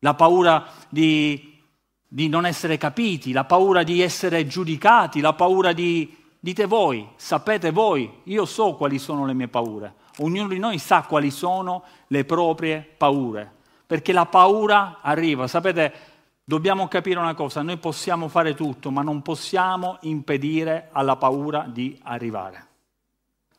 La 0.00 0.14
paura 0.14 0.66
di, 0.88 1.60
di 2.06 2.28
non 2.28 2.46
essere 2.46 2.78
capiti, 2.78 3.32
la 3.32 3.44
paura 3.44 3.82
di 3.82 4.00
essere 4.00 4.46
giudicati, 4.46 5.20
la 5.20 5.34
paura 5.34 5.72
di... 5.72 6.16
Dite 6.40 6.66
voi, 6.66 7.06
sapete 7.16 7.72
voi, 7.72 8.08
io 8.24 8.44
so 8.44 8.74
quali 8.74 9.00
sono 9.00 9.26
le 9.26 9.34
mie 9.34 9.48
paure. 9.48 9.94
Ognuno 10.18 10.48
di 10.48 10.58
noi 10.58 10.78
sa 10.78 11.02
quali 11.02 11.30
sono 11.30 11.82
le 12.08 12.24
proprie 12.24 12.80
paure. 12.96 13.50
Perché 13.86 14.12
la 14.12 14.26
paura 14.26 14.98
arriva, 15.00 15.46
sapete, 15.46 16.16
Dobbiamo 16.48 16.88
capire 16.88 17.18
una 17.18 17.34
cosa, 17.34 17.60
noi 17.60 17.76
possiamo 17.76 18.26
fare 18.28 18.54
tutto, 18.54 18.90
ma 18.90 19.02
non 19.02 19.20
possiamo 19.20 19.98
impedire 20.00 20.88
alla 20.92 21.16
paura 21.16 21.66
di 21.68 22.00
arrivare. 22.04 22.66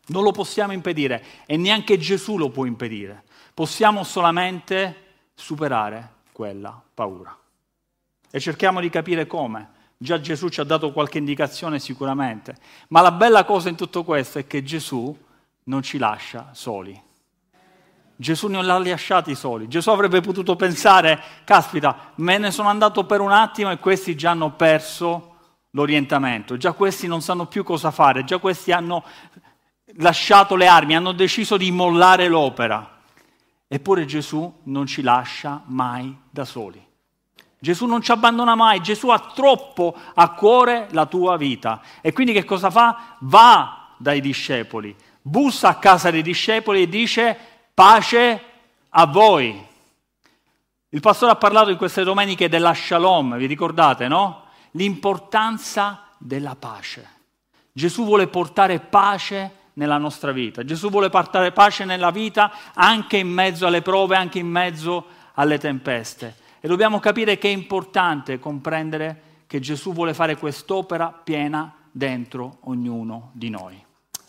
Non 0.07 0.23
lo 0.23 0.31
possiamo 0.31 0.73
impedire 0.73 1.23
e 1.45 1.55
neanche 1.55 1.99
Gesù 1.99 2.35
lo 2.35 2.49
può 2.49 2.65
impedire. 2.65 3.25
Possiamo 3.53 4.03
solamente 4.03 5.03
superare 5.35 6.13
quella 6.31 6.81
paura. 6.91 7.37
E 8.31 8.39
cerchiamo 8.39 8.79
di 8.79 8.89
capire 8.89 9.27
come. 9.27 9.69
Già 9.95 10.19
Gesù 10.19 10.49
ci 10.49 10.59
ha 10.59 10.63
dato 10.63 10.91
qualche 10.91 11.19
indicazione 11.19 11.77
sicuramente, 11.77 12.57
ma 12.87 13.01
la 13.01 13.11
bella 13.11 13.45
cosa 13.45 13.69
in 13.69 13.75
tutto 13.75 14.03
questo 14.03 14.39
è 14.39 14.47
che 14.47 14.63
Gesù 14.63 15.15
non 15.69 15.83
ci 15.83 15.97
lascia 15.97 16.49
soli. 16.51 16.99
Gesù 18.15 18.47
non 18.47 18.65
li 18.65 18.69
ha 18.69 18.77
lasciati 18.77 19.33
soli. 19.33 19.69
Gesù 19.69 19.91
avrebbe 19.91 20.19
potuto 20.19 20.55
pensare, 20.55 21.21
caspita, 21.45 22.11
me 22.15 22.37
ne 22.37 22.51
sono 22.51 22.67
andato 22.67 23.05
per 23.05 23.21
un 23.21 23.31
attimo 23.31 23.71
e 23.71 23.77
questi 23.77 24.15
già 24.15 24.31
hanno 24.31 24.51
perso 24.51 25.35
l'orientamento, 25.71 26.57
già 26.57 26.73
questi 26.73 27.07
non 27.07 27.21
sanno 27.21 27.45
più 27.45 27.63
cosa 27.63 27.91
fare, 27.91 28.25
già 28.25 28.39
questi 28.39 28.71
hanno 28.71 29.05
lasciato 29.97 30.55
le 30.55 30.67
armi, 30.67 30.95
hanno 30.95 31.13
deciso 31.13 31.55
di 31.55 31.71
mollare 31.71 32.27
l'opera. 32.27 32.97
Eppure 33.67 34.05
Gesù 34.05 34.61
non 34.63 34.87
ci 34.87 35.03
lascia 35.03 35.61
mai 35.65 36.13
da 36.29 36.43
soli. 36.43 36.83
Gesù 37.59 37.85
non 37.85 38.01
ci 38.01 38.11
abbandona 38.11 38.55
mai, 38.55 38.81
Gesù 38.81 39.09
ha 39.09 39.19
troppo 39.19 39.95
a 40.15 40.31
cuore 40.31 40.87
la 40.91 41.05
tua 41.05 41.37
vita. 41.37 41.81
E 42.01 42.11
quindi 42.11 42.33
che 42.33 42.43
cosa 42.43 42.71
fa? 42.71 43.17
Va 43.19 43.93
dai 43.97 44.21
discepoli, 44.21 44.95
bussa 45.21 45.69
a 45.69 45.75
casa 45.75 46.11
dei 46.11 46.21
discepoli 46.21 46.83
e 46.83 46.89
dice 46.89 47.37
Pace 47.73 48.43
a 48.89 49.05
voi. 49.05 49.67
Il 50.89 50.99
pastore 50.99 51.31
ha 51.31 51.35
parlato 51.35 51.69
in 51.69 51.77
queste 51.77 52.03
domeniche 52.03 52.49
della 52.49 52.73
shalom, 52.73 53.37
vi 53.37 53.45
ricordate, 53.45 54.07
no? 54.07 54.47
L'importanza 54.71 56.03
della 56.17 56.55
pace. 56.55 57.07
Gesù 57.71 58.03
vuole 58.03 58.27
portare 58.27 58.79
pace 58.79 59.51
nella 59.73 59.97
nostra 59.97 60.31
vita. 60.31 60.65
Gesù 60.65 60.89
vuole 60.89 61.09
portare 61.09 61.51
pace 61.53 61.85
nella 61.85 62.11
vita 62.11 62.51
anche 62.73 63.17
in 63.17 63.29
mezzo 63.29 63.65
alle 63.65 63.81
prove, 63.81 64.15
anche 64.15 64.39
in 64.39 64.47
mezzo 64.47 65.05
alle 65.35 65.57
tempeste. 65.57 66.35
E 66.59 66.67
dobbiamo 66.67 66.99
capire 66.99 67.37
che 67.37 67.47
è 67.47 67.53
importante 67.53 68.39
comprendere 68.39 69.21
che 69.47 69.59
Gesù 69.59 69.93
vuole 69.93 70.13
fare 70.13 70.35
quest'opera 70.35 71.11
piena 71.11 71.73
dentro 71.91 72.57
ognuno 72.63 73.29
di 73.33 73.49
noi. 73.49 73.81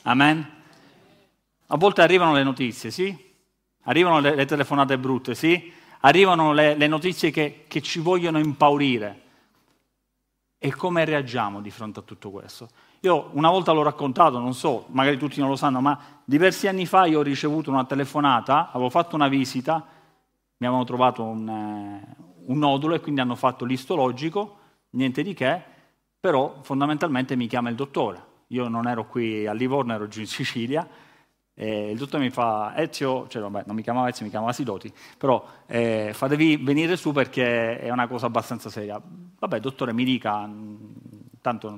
Amen? 0.02 0.59
A 1.72 1.76
volte 1.76 2.02
arrivano 2.02 2.32
le 2.32 2.42
notizie, 2.42 2.90
sì? 2.90 3.16
Arrivano 3.84 4.18
le, 4.18 4.34
le 4.34 4.44
telefonate 4.44 4.98
brutte, 4.98 5.36
sì? 5.36 5.72
Arrivano 6.00 6.52
le, 6.52 6.74
le 6.74 6.86
notizie 6.88 7.30
che, 7.30 7.64
che 7.68 7.80
ci 7.80 8.00
vogliono 8.00 8.38
impaurire. 8.40 9.20
E 10.58 10.74
come 10.74 11.04
reagiamo 11.04 11.60
di 11.60 11.70
fronte 11.70 12.00
a 12.00 12.02
tutto 12.02 12.30
questo? 12.30 12.68
Io 13.00 13.30
una 13.34 13.50
volta 13.50 13.70
l'ho 13.70 13.82
raccontato, 13.82 14.40
non 14.40 14.52
so, 14.52 14.86
magari 14.88 15.16
tutti 15.16 15.38
non 15.38 15.48
lo 15.48 15.54
sanno, 15.54 15.80
ma 15.80 15.98
diversi 16.24 16.66
anni 16.66 16.86
fa 16.86 17.06
io 17.06 17.20
ho 17.20 17.22
ricevuto 17.22 17.70
una 17.70 17.84
telefonata, 17.84 18.70
avevo 18.70 18.90
fatto 18.90 19.14
una 19.14 19.28
visita, 19.28 19.74
mi 20.56 20.66
avevano 20.66 20.84
trovato 20.84 21.22
un, 21.22 21.48
eh, 21.48 22.16
un 22.46 22.58
nodulo 22.58 22.96
e 22.96 23.00
quindi 23.00 23.20
hanno 23.20 23.36
fatto 23.36 23.64
l'istologico, 23.64 24.58
niente 24.90 25.22
di 25.22 25.34
che, 25.34 25.62
però 26.18 26.58
fondamentalmente 26.62 27.36
mi 27.36 27.46
chiama 27.46 27.70
il 27.70 27.76
dottore. 27.76 28.26
Io 28.48 28.66
non 28.66 28.88
ero 28.88 29.06
qui 29.06 29.46
a 29.46 29.52
Livorno, 29.52 29.94
ero 29.94 30.08
giù 30.08 30.18
in 30.18 30.26
Sicilia, 30.26 30.86
e 31.54 31.90
il 31.90 31.99
dottore 31.99 32.23
mi 32.23 32.30
fa, 32.30 32.73
Ezio, 32.76 33.28
cioè 33.28 33.42
vabbè, 33.42 33.64
non 33.66 33.76
mi 33.76 33.83
chiamava 33.83 34.09
Ezio, 34.09 34.25
mi 34.25 34.30
chiamava 34.30 34.52
Sidoti, 34.52 34.92
però 35.19 35.45
eh, 35.66 36.12
fa, 36.14 36.26
devi 36.26 36.57
venire 36.57 36.97
su 36.97 37.12
perché 37.12 37.78
è 37.78 37.90
una 37.90 38.07
cosa 38.07 38.26
abbastanza 38.26 38.71
seria. 38.71 39.00
Vabbè, 39.38 39.61
dottore, 39.61 39.92
mi 39.92 40.04
dica, 40.04 40.47
mm, 40.47 40.76
tanto 41.40 41.71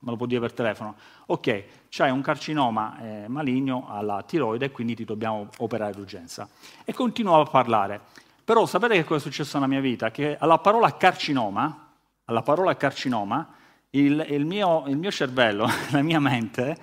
me 0.00 0.10
lo 0.10 0.16
può 0.16 0.26
dire 0.26 0.40
per 0.40 0.52
telefono. 0.52 0.96
Ok, 1.26 1.64
c'hai 1.88 2.10
un 2.10 2.20
carcinoma 2.20 2.98
eh, 3.00 3.28
maligno 3.28 3.86
alla 3.88 4.22
tiroide 4.22 4.66
e 4.66 4.70
quindi 4.70 4.94
ti 4.94 5.04
dobbiamo 5.04 5.48
operare 5.58 5.92
d'urgenza. 5.92 6.48
E 6.84 6.92
continuavo 6.92 7.42
a 7.42 7.50
parlare. 7.50 8.00
Però 8.44 8.64
sapete 8.66 8.94
che 8.94 9.04
cosa 9.04 9.20
è 9.20 9.22
successo 9.22 9.58
nella 9.58 9.70
mia 9.70 9.80
vita? 9.80 10.10
Che 10.10 10.36
alla 10.38 10.58
parola 10.58 10.96
carcinoma, 10.96 11.92
alla 12.24 12.42
parola 12.42 12.76
carcinoma, 12.76 13.54
il, 13.90 14.24
il, 14.30 14.44
mio, 14.44 14.84
il 14.86 14.96
mio 14.96 15.10
cervello, 15.10 15.66
la 15.90 16.02
mia 16.02 16.20
mente 16.20 16.76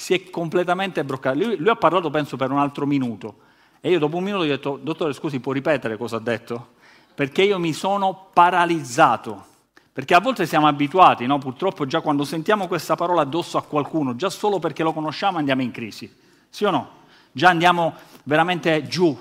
si 0.00 0.14
è 0.14 0.30
completamente 0.30 1.04
bloccato. 1.04 1.38
Lui, 1.38 1.56
lui, 1.56 1.68
ha 1.68 1.76
parlato, 1.76 2.10
penso, 2.10 2.36
per 2.36 2.50
un 2.50 2.58
altro 2.58 2.86
minuto. 2.86 3.36
E 3.80 3.90
io 3.90 3.98
dopo 3.98 4.16
un 4.16 4.24
minuto 4.24 4.44
gli 4.44 4.50
ho 4.50 4.56
detto, 4.56 4.78
dottore, 4.82 5.12
scusi, 5.12 5.40
può 5.40 5.52
ripetere 5.52 5.96
cosa 5.96 6.16
ha 6.16 6.20
detto? 6.20 6.78
perché 7.20 7.42
io 7.42 7.58
mi 7.58 7.74
sono 7.74 8.28
paralizzato. 8.32 9.44
Perché 9.92 10.14
a 10.14 10.20
volte 10.20 10.46
siamo 10.46 10.66
abituati, 10.66 11.26
no? 11.26 11.36
purtroppo 11.36 11.84
già 11.84 12.00
quando 12.00 12.24
sentiamo 12.24 12.66
questa 12.66 12.94
parola 12.94 13.20
addosso 13.20 13.58
a 13.58 13.62
qualcuno, 13.62 14.16
già 14.16 14.30
solo 14.30 14.58
perché 14.58 14.82
lo 14.82 14.94
conosciamo 14.94 15.36
andiamo 15.36 15.60
in 15.60 15.70
crisi, 15.70 16.10
sì 16.48 16.64
o 16.64 16.70
no? 16.70 16.90
Già 17.30 17.50
andiamo 17.50 17.92
veramente 18.22 18.84
giù, 18.84 19.14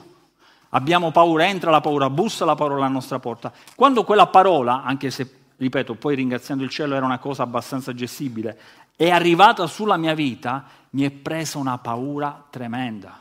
abbiamo 0.70 1.12
paura, 1.12 1.48
entra 1.48 1.72
la 1.72 1.82
paura, 1.82 2.10
bussa 2.10 2.46
la 2.46 2.56
parola 2.56 2.86
alla 2.86 2.94
nostra 2.94 3.20
porta. 3.20 3.52
Quando 3.76 4.06
quella 4.06 4.28
parola, 4.28 4.84
anche 4.84 5.12
se, 5.12 5.30
ripeto, 5.58 5.96
poi 5.96 6.16
ringraziando 6.16 6.64
il 6.64 6.70
cielo 6.70 6.96
era 6.96 7.04
una 7.04 7.20
cosa 7.20 7.44
abbastanza 7.44 7.94
gestibile, 7.94 8.58
è 9.00 9.10
arrivata 9.12 9.66
sulla 9.66 9.96
mia 9.96 10.14
vita, 10.14 10.66
mi 10.90 11.04
è 11.04 11.10
presa 11.10 11.58
una 11.58 11.78
paura 11.78 12.46
tremenda. 12.50 13.18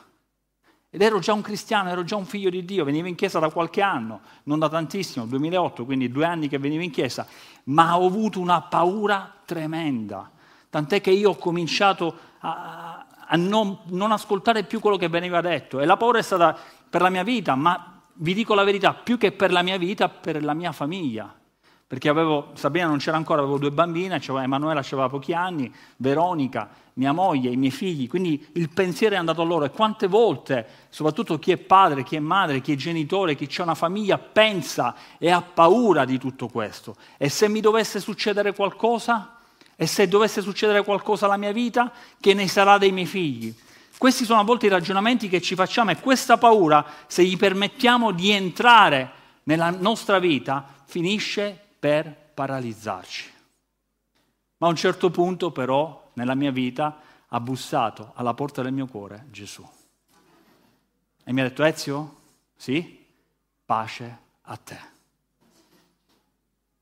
Ed 0.90 1.00
ero 1.00 1.20
già 1.20 1.32
un 1.32 1.40
cristiano, 1.40 1.88
ero 1.88 2.02
già 2.02 2.16
un 2.16 2.24
figlio 2.24 2.50
di 2.50 2.64
Dio, 2.64 2.82
venivo 2.82 3.06
in 3.06 3.14
chiesa 3.14 3.38
da 3.38 3.48
qualche 3.48 3.80
anno, 3.80 4.22
non 4.42 4.58
da 4.58 4.68
tantissimo, 4.68 5.24
2008, 5.26 5.84
quindi 5.84 6.10
due 6.10 6.24
anni 6.24 6.48
che 6.48 6.58
venivo 6.58 6.82
in 6.82 6.90
chiesa, 6.90 7.24
ma 7.66 7.96
ho 7.96 8.06
avuto 8.06 8.40
una 8.40 8.60
paura 8.62 9.32
tremenda, 9.44 10.28
tant'è 10.68 11.00
che 11.00 11.12
io 11.12 11.30
ho 11.30 11.36
cominciato 11.36 12.12
a, 12.40 13.06
a 13.28 13.36
non, 13.36 13.78
non, 13.84 14.10
ascoltare 14.10 14.64
più 14.64 14.80
quello 14.80 14.96
che 14.96 15.08
veniva 15.08 15.40
detto. 15.40 15.78
E 15.78 15.86
la 15.86 15.96
paura 15.96 16.18
è 16.18 16.22
stata 16.22 16.58
per 16.90 17.02
la 17.02 17.08
mia 17.08 17.22
vita, 17.22 17.54
ma 17.54 18.02
vi 18.14 18.34
dico 18.34 18.54
la 18.54 18.64
verità, 18.64 18.94
più 18.94 19.16
che 19.16 19.30
per 19.30 19.52
la 19.52 19.62
mia 19.62 19.78
vita, 19.78 20.08
per 20.08 20.42
la 20.42 20.54
mia 20.54 20.72
famiglia 20.72 21.32
perché 21.88 22.10
avevo, 22.10 22.50
Sabina 22.52 22.86
non 22.86 22.98
c'era 22.98 23.16
ancora, 23.16 23.40
avevo 23.40 23.56
due 23.56 23.70
bambine, 23.70 24.20
Emanuela 24.22 24.80
aveva 24.80 25.08
pochi 25.08 25.32
anni, 25.32 25.72
Veronica, 25.96 26.68
mia 26.94 27.12
moglie, 27.12 27.48
i 27.48 27.56
miei 27.56 27.70
figli, 27.70 28.06
quindi 28.06 28.46
il 28.52 28.68
pensiero 28.68 29.14
è 29.14 29.18
andato 29.18 29.40
a 29.40 29.44
loro 29.46 29.64
e 29.64 29.70
quante 29.70 30.06
volte, 30.06 30.66
soprattutto 30.90 31.38
chi 31.38 31.50
è 31.50 31.56
padre, 31.56 32.02
chi 32.02 32.16
è 32.16 32.18
madre, 32.18 32.60
chi 32.60 32.72
è 32.72 32.76
genitore, 32.76 33.36
chi 33.36 33.48
ha 33.58 33.62
una 33.62 33.74
famiglia, 33.74 34.18
pensa 34.18 34.94
e 35.16 35.30
ha 35.30 35.40
paura 35.40 36.04
di 36.04 36.18
tutto 36.18 36.48
questo. 36.48 36.94
E 37.16 37.30
se 37.30 37.48
mi 37.48 37.60
dovesse 37.60 38.00
succedere 38.00 38.52
qualcosa? 38.52 39.36
E 39.74 39.86
se 39.86 40.08
dovesse 40.08 40.42
succedere 40.42 40.84
qualcosa 40.84 41.24
alla 41.24 41.38
mia 41.38 41.52
vita, 41.52 41.90
che 42.20 42.34
ne 42.34 42.48
sarà 42.48 42.76
dei 42.76 42.92
miei 42.92 43.06
figli? 43.06 43.54
Questi 43.96 44.26
sono 44.26 44.40
a 44.40 44.44
volte 44.44 44.66
i 44.66 44.70
ragionamenti 44.70 45.30
che 45.30 45.40
ci 45.40 45.54
facciamo 45.54 45.92
e 45.92 46.00
questa 46.00 46.36
paura, 46.36 46.84
se 47.06 47.24
gli 47.24 47.38
permettiamo 47.38 48.10
di 48.10 48.30
entrare 48.30 49.10
nella 49.44 49.70
nostra 49.70 50.18
vita, 50.18 50.66
finisce 50.84 51.62
per 51.78 52.30
paralizzarci. 52.34 53.32
Ma 54.58 54.66
a 54.66 54.70
un 54.70 54.76
certo 54.76 55.10
punto 55.10 55.50
però 55.50 56.10
nella 56.14 56.34
mia 56.34 56.50
vita 56.50 57.00
ha 57.28 57.40
bussato 57.40 58.12
alla 58.14 58.34
porta 58.34 58.62
del 58.62 58.72
mio 58.72 58.86
cuore 58.86 59.26
Gesù. 59.30 59.66
E 61.24 61.32
mi 61.32 61.40
ha 61.40 61.44
detto, 61.44 61.62
Ezio, 61.62 62.16
sì, 62.56 63.04
pace 63.64 64.18
a 64.42 64.56
te. 64.56 64.96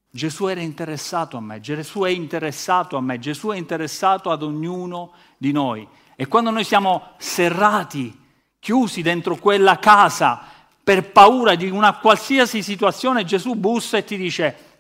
Gesù 0.09 0.47
era 0.47 0.63
interessato 0.63 1.37
a 1.37 1.41
me, 1.41 1.61
Gesù 1.61 2.01
è 2.01 2.09
interessato 2.09 2.97
a 2.97 3.03
me, 3.03 3.19
Gesù 3.19 3.49
è 3.49 3.57
interessato 3.57 4.31
ad 4.31 4.43
ognuno 4.43 5.13
di 5.37 5.53
noi. 5.53 5.87
E 6.15 6.27
quando 6.27 6.51
noi 6.51 6.65
siamo 6.65 7.11
serrati, 7.19 8.25
chiusi 8.59 9.03
dentro 9.03 9.37
quella 9.37 9.79
casa 9.79 10.43
per 10.83 11.11
paura 11.11 11.55
di 11.55 11.69
una 11.69 11.99
qualsiasi 11.99 12.63
situazione, 12.63 13.25
Gesù 13.25 13.55
bussa 13.55 13.99
e 13.99 14.05
ti 14.05 14.17
dice, 14.17 14.76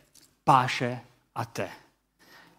pace 0.46 1.04
a 1.32 1.44
te. 1.44 1.68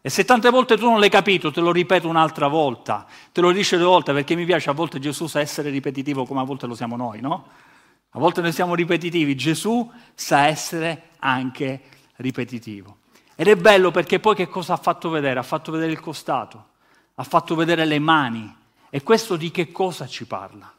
E 0.01 0.09
se 0.09 0.25
tante 0.25 0.49
volte 0.49 0.75
tu 0.75 0.89
non 0.89 0.99
l'hai 0.99 1.09
capito, 1.09 1.51
te 1.51 1.61
lo 1.61 1.71
ripeto 1.71 2.09
un'altra 2.09 2.47
volta, 2.47 3.07
te 3.31 3.39
lo 3.39 3.53
dice 3.53 3.77
due 3.77 3.85
volte 3.85 4.11
perché 4.11 4.35
mi 4.35 4.43
piace 4.43 4.69
a 4.69 4.73
volte 4.73 4.99
Gesù 4.99 5.27
sa 5.27 5.39
essere 5.39 5.69
ripetitivo 5.69 6.25
come 6.25 6.41
a 6.41 6.43
volte 6.43 6.65
lo 6.65 6.75
siamo 6.75 6.97
noi, 6.97 7.21
no? 7.21 7.47
A 8.09 8.19
volte 8.19 8.41
noi 8.41 8.51
siamo 8.51 8.75
ripetitivi, 8.75 9.37
Gesù 9.37 9.89
sa 10.13 10.47
essere 10.47 11.11
anche 11.19 11.81
ripetitivo. 12.17 12.97
Ed 13.35 13.47
è 13.47 13.55
bello 13.55 13.89
perché 13.89 14.19
poi 14.19 14.35
che 14.35 14.49
cosa 14.49 14.73
ha 14.73 14.77
fatto 14.77 15.09
vedere? 15.09 15.39
Ha 15.39 15.43
fatto 15.43 15.71
vedere 15.71 15.93
il 15.93 16.01
costato, 16.01 16.71
ha 17.15 17.23
fatto 17.23 17.55
vedere 17.55 17.85
le 17.85 17.99
mani. 17.99 18.53
E 18.89 19.01
questo 19.01 19.37
di 19.37 19.49
che 19.49 19.71
cosa 19.71 20.07
ci 20.07 20.27
parla? 20.27 20.69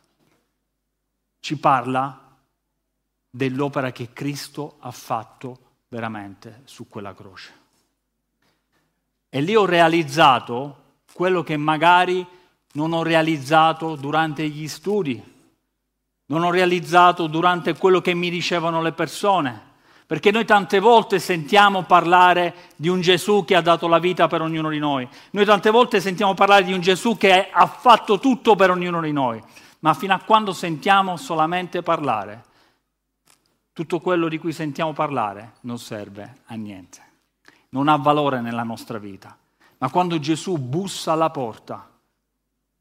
Ci 1.41 1.59
parla 1.59 2.37
dell'opera 3.31 3.93
che 3.93 4.13
Cristo 4.13 4.77
ha 4.81 4.91
fatto 4.91 5.68
veramente 5.89 6.63
su 6.65 6.89
quella 6.89 7.15
croce. 7.15 7.53
E 9.31 9.41
lì 9.41 9.55
ho 9.57 9.65
realizzato 9.65 10.85
quello 11.13 11.43
che 11.43 11.57
magari 11.57 12.27
non 12.73 12.93
ho 12.93 13.03
realizzato 13.03 13.97
durante 13.97 14.49
gli 14.49 14.69
studi, 14.69 15.21
non 16.27 16.45
ho 16.45 16.51
realizzato 16.51 17.27
durante 17.27 17.75
quello 17.77 18.01
che 18.01 18.15
mi 18.15 18.31
dicevano 18.31 18.83
le 18.83 18.93
persone, 18.93 19.67
perché 20.07 20.31
noi 20.31 20.45
tante 20.45 20.79
volte 20.79 21.19
sentiamo 21.19 21.83
parlare 21.83 22.55
di 22.77 22.89
un 22.89 23.01
Gesù 23.01 23.45
che 23.45 23.57
ha 23.57 23.61
dato 23.61 23.89
la 23.89 23.99
vita 23.99 24.29
per 24.29 24.43
ognuno 24.43 24.71
di 24.71 24.79
noi, 24.79 25.09
noi 25.33 25.45
tante 25.45 25.71
volte 25.71 26.01
sentiamo 26.01 26.35
parlare 26.35 26.65
di 26.65 26.73
un 26.73 26.81
Gesù 26.81 27.17
che 27.17 27.49
ha 27.51 27.67
fatto 27.67 28.19
tutto 28.19 28.55
per 28.55 28.71
ognuno 28.71 29.01
di 29.01 29.13
noi, 29.13 29.43
ma 29.81 29.95
fino 29.95 30.15
a 30.15 30.23
quando 30.25 30.53
sentiamo 30.53 31.17
solamente 31.17 31.83
parlare 31.83 32.45
tutto 33.79 34.01
quello 34.01 34.27
di 34.27 34.39
cui 34.39 34.53
sentiamo 34.53 34.93
parlare 34.93 35.53
non 35.61 35.79
serve 35.79 36.39
a 36.47 36.57
niente, 36.57 37.01
non 37.69 37.87
ha 37.87 37.95
valore 37.95 38.41
nella 38.41 38.65
nostra 38.65 38.99
vita. 38.99 39.39
Ma 39.79 39.89
quando 39.89 40.19
Gesù 40.19 40.59
bussa 40.59 41.13
alla 41.13 41.31
porta 41.31 41.89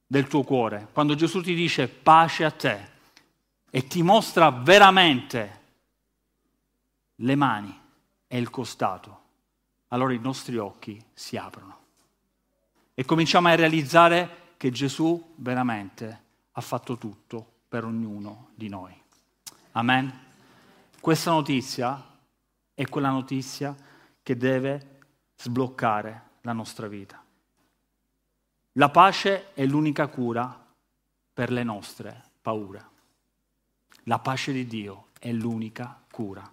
del 0.07 0.25
tuo 0.25 0.41
cuore, 0.41 0.87
quando 0.91 1.13
Gesù 1.13 1.43
ti 1.43 1.53
dice 1.53 1.87
pace 1.87 2.45
a 2.45 2.49
te 2.49 2.89
e 3.69 3.85
ti 3.85 4.01
mostra 4.01 4.49
veramente 4.49 5.61
le 7.13 7.35
mani 7.35 7.79
e 8.25 8.37
il 8.39 8.49
costato, 8.49 9.21
allora 9.89 10.13
i 10.13 10.19
nostri 10.19 10.57
occhi 10.57 10.99
si 11.13 11.37
aprono 11.37 11.77
e 12.95 13.05
cominciamo 13.05 13.49
a 13.49 13.55
realizzare 13.55 14.55
che 14.57 14.71
Gesù 14.71 15.35
veramente 15.35 16.23
ha 16.53 16.61
fatto 16.61 16.97
tutto 16.97 17.45
per 17.67 17.85
ognuno 17.85 18.49
di 18.55 18.67
noi. 18.67 18.99
Amen. 19.73 20.25
Questa 20.99 21.31
notizia 21.31 22.03
è 22.73 22.85
quella 22.87 23.09
notizia 23.09 23.75
che 24.21 24.35
deve 24.35 24.99
sbloccare 25.37 26.23
la 26.41 26.53
nostra 26.53 26.87
vita. 26.87 27.23
La 28.73 28.89
pace 28.89 29.53
è 29.53 29.65
l'unica 29.65 30.07
cura 30.07 30.65
per 31.33 31.51
le 31.51 31.63
nostre 31.63 32.23
paure. 32.41 32.85
La 34.03 34.19
pace 34.19 34.51
di 34.51 34.67
Dio 34.67 35.07
è 35.19 35.31
l'unica 35.31 35.99
cura. 36.11 36.51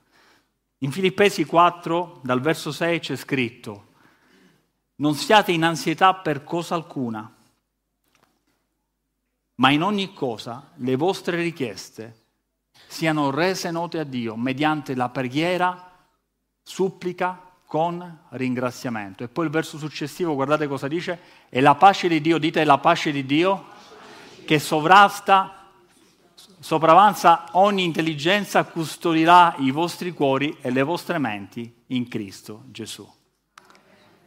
In 0.79 0.93
Filippesi 0.93 1.45
4, 1.45 2.21
dal 2.23 2.41
verso 2.41 2.71
6 2.71 3.01
c'è 3.01 3.17
scritto, 3.17 3.93
non 4.97 5.15
siate 5.15 5.53
in 5.53 5.65
ansietà 5.65 6.15
per 6.15 6.45
cosa 6.45 6.75
alcuna, 6.75 7.35
ma 9.57 9.71
in 9.71 9.83
ogni 9.83 10.13
cosa 10.13 10.71
le 10.77 10.97
vostre 10.97 11.37
richieste 11.37 12.24
siano 12.95 13.33
rese 13.33 13.73
note 13.73 13.99
a 13.99 14.05
Dio 14.05 14.37
mediante 14.37 14.95
la 14.95 15.09
preghiera, 15.09 15.91
supplica 16.63 17.51
con 17.67 18.21
ringraziamento. 18.31 19.25
E 19.25 19.29
poi 19.29 19.47
il 19.47 19.51
verso 19.51 19.79
successivo, 19.79 20.37
guardate 20.37 20.69
cosa 20.69 20.87
dice, 20.87 21.19
e 21.49 21.61
la 21.61 21.75
pace 21.75 22.07
di 22.07 22.21
Dio, 22.21 22.39
dite 22.39 22.63
la 22.63 22.79
pace 22.79 23.11
di 23.11 23.27
Dio, 23.27 23.65
che 24.47 24.61
sovrasta, 24.61 25.71
sopravanza 26.61 27.47
ogni 27.53 27.83
intelligenza, 27.83 28.63
custodirà 28.63 29.57
i 29.59 29.73
vostri 29.73 30.13
cuori 30.13 30.57
e 30.61 30.71
le 30.71 30.85
vostre 30.85 31.19
menti 31.19 31.83
in 31.89 32.07
Cristo 32.07 32.63
Gesù. 32.67 33.13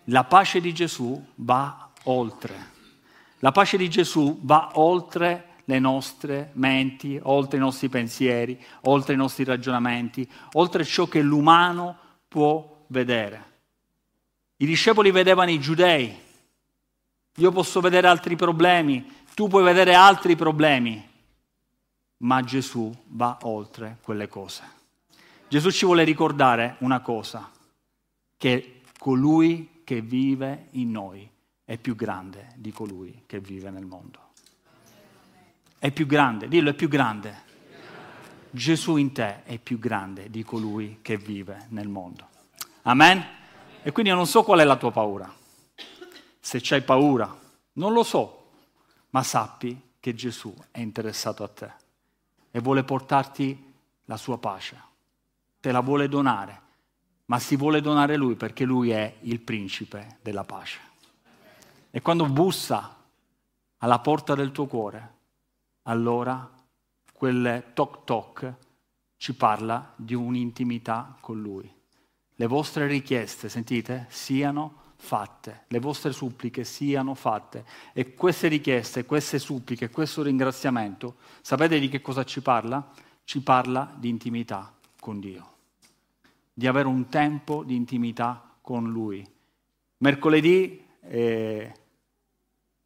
La 0.09 0.25
pace 0.25 0.59
di 0.59 0.73
Gesù 0.73 1.25
va 1.35 1.89
oltre. 2.03 2.75
La 3.39 3.53
pace 3.53 3.77
di 3.77 3.89
Gesù 3.89 4.39
va 4.41 4.71
oltre 4.73 5.46
le 5.69 5.79
nostre 5.79 6.51
menti, 6.53 7.19
oltre 7.21 7.57
i 7.57 7.59
nostri 7.59 7.89
pensieri, 7.89 8.57
oltre 8.83 9.15
i 9.15 9.17
nostri 9.17 9.43
ragionamenti, 9.43 10.29
oltre 10.53 10.85
ciò 10.85 11.07
che 11.07 11.21
l'umano 11.21 11.97
può 12.29 12.85
vedere. 12.87 13.45
I 14.57 14.65
discepoli 14.65 15.11
vedevano 15.11 15.51
i 15.51 15.59
giudei, 15.59 16.15
io 17.35 17.51
posso 17.51 17.81
vedere 17.81 18.07
altri 18.07 18.37
problemi, 18.37 19.05
tu 19.35 19.49
puoi 19.49 19.63
vedere 19.63 19.93
altri 19.93 20.37
problemi, 20.37 21.05
ma 22.19 22.41
Gesù 22.43 22.89
va 23.07 23.37
oltre 23.41 23.97
quelle 24.01 24.29
cose. 24.29 24.63
Gesù 25.49 25.69
ci 25.69 25.85
vuole 25.85 26.05
ricordare 26.05 26.77
una 26.79 27.01
cosa, 27.01 27.51
che 28.37 28.83
colui 28.97 29.81
che 29.83 30.01
vive 30.01 30.67
in 30.71 30.91
noi 30.91 31.29
è 31.65 31.77
più 31.77 31.93
grande 31.93 32.53
di 32.55 32.71
colui 32.71 33.23
che 33.25 33.41
vive 33.41 33.69
nel 33.69 33.85
mondo. 33.85 34.26
È 35.79 35.91
più 35.91 36.05
grande, 36.07 36.47
dillo 36.47 36.71
è 36.71 36.73
più 36.73 36.87
grande. 36.87 37.45
Gesù 38.49 38.97
in 38.97 39.11
te 39.11 39.43
è 39.43 39.59
più 39.59 39.77
grande 39.77 40.29
di 40.29 40.43
colui 40.43 40.99
che 41.01 41.17
vive 41.17 41.67
nel 41.69 41.87
mondo. 41.87 42.27
Amen? 42.83 43.23
E 43.83 43.91
quindi 43.91 44.09
io 44.09 44.17
non 44.17 44.25
so 44.25 44.43
qual 44.43 44.59
è 44.59 44.63
la 44.63 44.77
tua 44.77 44.91
paura. 44.91 45.31
Se 46.39 46.59
c'hai 46.61 46.81
paura, 46.81 47.37
non 47.73 47.93
lo 47.93 48.03
so, 48.03 48.51
ma 49.11 49.21
sappi 49.21 49.79
che 49.99 50.15
Gesù 50.15 50.53
è 50.71 50.79
interessato 50.79 51.43
a 51.43 51.47
te 51.47 51.71
e 52.49 52.59
vuole 52.59 52.83
portarti 52.83 53.73
la 54.05 54.17
sua 54.17 54.37
pace. 54.37 54.85
te 55.59 55.71
la 55.71 55.81
vuole 55.81 56.07
donare, 56.07 56.61
ma 57.25 57.39
si 57.39 57.55
vuole 57.55 57.81
donare 57.81 58.15
lui 58.15 58.35
perché 58.35 58.63
lui 58.63 58.91
è 58.91 59.17
il 59.21 59.39
principe 59.41 60.17
della 60.21 60.43
pace. 60.43 60.79
E 61.91 62.01
quando 62.01 62.25
bussa 62.25 62.95
alla 63.77 63.99
porta 63.99 64.33
del 64.33 64.51
tuo 64.51 64.65
cuore, 64.65 65.16
allora 65.87 66.49
quel 67.13 67.71
toc 67.73 68.03
toc 68.03 68.53
ci 69.17 69.35
parla 69.35 69.93
di 69.95 70.13
un'intimità 70.13 71.17
con 71.19 71.41
lui. 71.41 71.69
Le 72.35 72.45
vostre 72.45 72.85
richieste, 72.85 73.49
sentite, 73.49 74.05
siano 74.09 74.85
fatte, 74.95 75.63
le 75.67 75.79
vostre 75.79 76.11
suppliche 76.11 76.63
siano 76.63 77.15
fatte. 77.15 77.65
E 77.93 78.13
queste 78.13 78.47
richieste, 78.47 79.05
queste 79.05 79.39
suppliche, 79.39 79.89
questo 79.89 80.21
ringraziamento, 80.21 81.15
sapete 81.41 81.79
di 81.79 81.89
che 81.89 82.01
cosa 82.01 82.23
ci 82.23 82.41
parla? 82.41 82.87
Ci 83.23 83.41
parla 83.41 83.91
di 83.97 84.09
intimità 84.09 84.71
con 84.99 85.19
Dio, 85.19 85.47
di 86.53 86.67
avere 86.67 86.87
un 86.87 87.09
tempo 87.09 87.63
di 87.63 87.75
intimità 87.75 88.55
con 88.61 88.91
Lui. 88.91 89.27
Mercoledì 89.97 90.85
eh, 91.01 91.73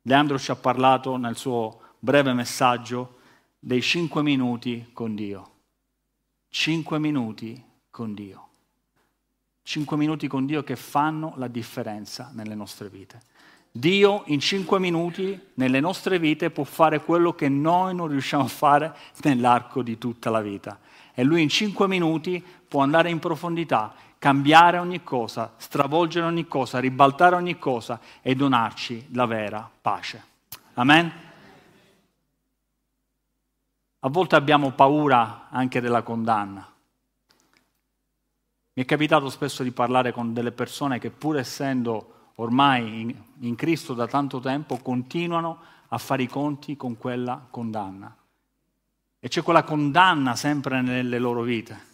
Leandro 0.03 0.39
ci 0.39 0.51
ha 0.51 0.55
parlato 0.55 1.17
nel 1.17 1.35
suo 1.35 1.79
breve 2.03 2.33
messaggio 2.33 3.19
dei 3.59 3.81
cinque 3.81 4.23
minuti 4.23 4.89
con 4.91 5.13
Dio. 5.13 5.49
Cinque 6.49 6.97
minuti 6.97 7.63
con 7.91 8.15
Dio. 8.15 8.47
Cinque 9.61 9.97
minuti 9.97 10.27
con 10.27 10.47
Dio 10.47 10.63
che 10.63 10.75
fanno 10.75 11.33
la 11.35 11.47
differenza 11.47 12.31
nelle 12.33 12.55
nostre 12.55 12.89
vite. 12.89 13.21
Dio 13.71 14.23
in 14.25 14.39
cinque 14.39 14.79
minuti 14.79 15.39
nelle 15.53 15.79
nostre 15.79 16.17
vite 16.17 16.49
può 16.49 16.63
fare 16.63 17.01
quello 17.01 17.35
che 17.35 17.49
noi 17.49 17.93
non 17.93 18.07
riusciamo 18.07 18.45
a 18.45 18.47
fare 18.47 18.95
nell'arco 19.21 19.83
di 19.83 19.99
tutta 19.99 20.31
la 20.31 20.41
vita. 20.41 20.79
E 21.13 21.23
lui 21.23 21.43
in 21.43 21.49
cinque 21.49 21.87
minuti 21.87 22.43
può 22.67 22.81
andare 22.81 23.11
in 23.11 23.19
profondità, 23.19 23.93
cambiare 24.17 24.79
ogni 24.79 25.03
cosa, 25.03 25.53
stravolgere 25.57 26.25
ogni 26.25 26.47
cosa, 26.47 26.79
ribaltare 26.79 27.35
ogni 27.35 27.59
cosa 27.59 27.99
e 28.23 28.33
donarci 28.33 29.09
la 29.11 29.27
vera 29.27 29.69
pace. 29.81 30.23
Amen? 30.73 31.29
A 34.03 34.09
volte 34.09 34.35
abbiamo 34.35 34.71
paura 34.71 35.47
anche 35.49 35.79
della 35.79 36.01
condanna. 36.01 36.67
Mi 38.73 38.83
è 38.83 38.85
capitato 38.85 39.29
spesso 39.29 39.61
di 39.61 39.71
parlare 39.71 40.11
con 40.11 40.33
delle 40.33 40.51
persone 40.51 40.97
che 40.97 41.11
pur 41.11 41.37
essendo 41.37 42.31
ormai 42.35 43.01
in, 43.01 43.15
in, 43.41 43.55
Cristo 43.55 43.93
da 43.93 44.07
tanto 44.07 44.39
tempo 44.39 44.77
continuano 44.77 45.59
a 45.89 45.97
fare 45.99 46.23
i 46.23 46.27
conti 46.27 46.75
con 46.75 46.97
quella 46.97 47.45
condanna. 47.51 48.15
E 49.19 49.27
c'è 49.27 49.43
quella 49.43 49.63
condanna 49.63 50.35
sempre 50.35 50.81
nelle 50.81 51.19
loro 51.19 51.43
vite. 51.43 51.89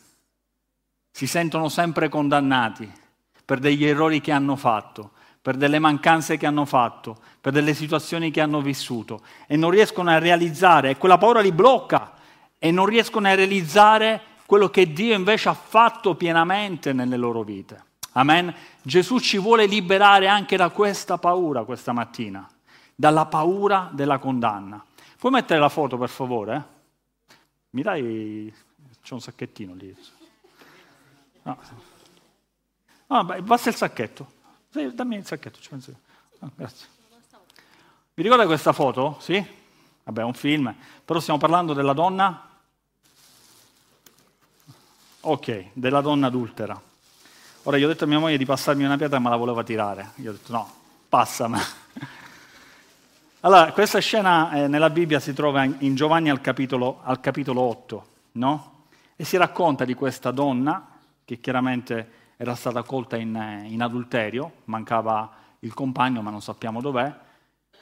Si 1.11 1.27
sentono 1.27 1.67
sempre 1.67 2.07
condannati 2.07 2.89
per 3.43 3.59
degli 3.59 3.83
errori 3.83 4.21
che 4.21 4.31
hanno 4.31 4.55
fatto, 4.55 5.11
per 5.47 5.55
delle 5.55 5.79
mancanze 5.79 6.35
che 6.35 6.45
hanno 6.45 6.65
fatto, 6.65 7.15
per 7.39 7.53
delle 7.53 7.73
situazioni 7.73 8.31
che 8.31 8.41
hanno 8.41 8.59
vissuto 8.59 9.21
e 9.45 9.55
non 9.55 9.69
riescono 9.69 10.09
a 10.09 10.17
realizzare, 10.17 10.89
e 10.89 10.97
quella 10.97 11.17
paura 11.17 11.39
li 11.39 11.53
blocca 11.53 12.15
e 12.59 12.69
non 12.69 12.85
riescono 12.85 13.29
a 13.29 13.33
realizzare 13.33 14.21
quello 14.45 14.69
che 14.69 14.91
Dio 14.91 15.15
invece 15.15 15.47
ha 15.47 15.53
fatto 15.53 16.15
pienamente 16.15 16.91
nelle 16.91 17.15
loro 17.15 17.43
vite. 17.43 17.81
Amen. 18.11 18.53
Gesù 18.81 19.19
ci 19.19 19.37
vuole 19.37 19.67
liberare 19.67 20.27
anche 20.27 20.57
da 20.57 20.67
questa 20.67 21.17
paura 21.17 21.63
questa 21.63 21.93
mattina, 21.93 22.45
dalla 22.93 23.25
paura 23.27 23.89
della 23.93 24.17
condanna. 24.17 24.83
Puoi 25.17 25.31
mettere 25.31 25.61
la 25.61 25.69
foto 25.69 25.97
per 25.97 26.09
favore? 26.09 26.67
Mi 27.69 27.83
dai... 27.83 28.53
C'è 29.01 29.13
un 29.13 29.21
sacchettino 29.21 29.73
lì. 29.75 29.95
No. 31.43 31.57
no 33.07 33.23
basta 33.23 33.69
il 33.69 33.75
sacchetto. 33.75 34.35
Dammi 34.93 35.15
il 35.15 35.25
sacchetto, 35.25 35.59
ci 35.59 35.69
penso 35.69 35.91
io. 35.91 35.97
No, 36.39 36.51
grazie. 36.55 36.87
Vi 38.13 38.23
ricordate 38.23 38.47
questa 38.47 38.73
foto? 38.73 39.17
Sì? 39.19 39.43
Vabbè, 40.03 40.21
è 40.21 40.23
un 40.23 40.33
film. 40.33 40.73
Però 41.03 41.19
stiamo 41.19 41.39
parlando 41.39 41.73
della 41.73 41.93
donna 41.93 42.47
Ok, 45.27 45.71
della 45.73 45.99
donna 45.99 46.27
adultera. 46.27 46.79
Ora 47.63 47.75
io 47.75 47.85
ho 47.85 47.89
detto 47.89 48.05
a 48.05 48.07
mia 48.07 48.17
moglie 48.17 48.37
di 48.37 48.45
passarmi 48.45 48.85
una 48.85 48.95
pietra 48.95 49.19
ma 49.19 49.29
la 49.29 49.35
voleva 49.35 49.61
tirare. 49.61 50.11
Io 50.15 50.29
ho 50.29 50.33
detto 50.33 50.51
no, 50.53 50.73
passami. 51.09 51.59
Allora, 53.41 53.71
questa 53.71 53.99
scena 53.99 54.51
eh, 54.51 54.67
nella 54.67 54.89
Bibbia 54.89 55.19
si 55.19 55.31
trova 55.31 55.63
in 55.63 55.95
Giovanni 55.95 56.29
al 56.29 56.41
capitolo, 56.41 57.01
al 57.03 57.19
capitolo 57.19 57.61
8, 57.61 58.07
no? 58.33 58.85
E 59.15 59.23
si 59.23 59.37
racconta 59.37 59.85
di 59.85 59.93
questa 59.93 60.31
donna 60.31 60.87
che 61.23 61.39
chiaramente 61.39 62.11
era 62.37 62.55
stata 62.55 62.83
colta 62.83 63.17
in, 63.17 63.65
in 63.67 63.81
adulterio, 63.81 64.61
mancava 64.65 65.29
il 65.59 65.73
compagno 65.73 66.21
ma 66.21 66.29
non 66.29 66.41
sappiamo 66.41 66.81
dov'è. 66.81 67.13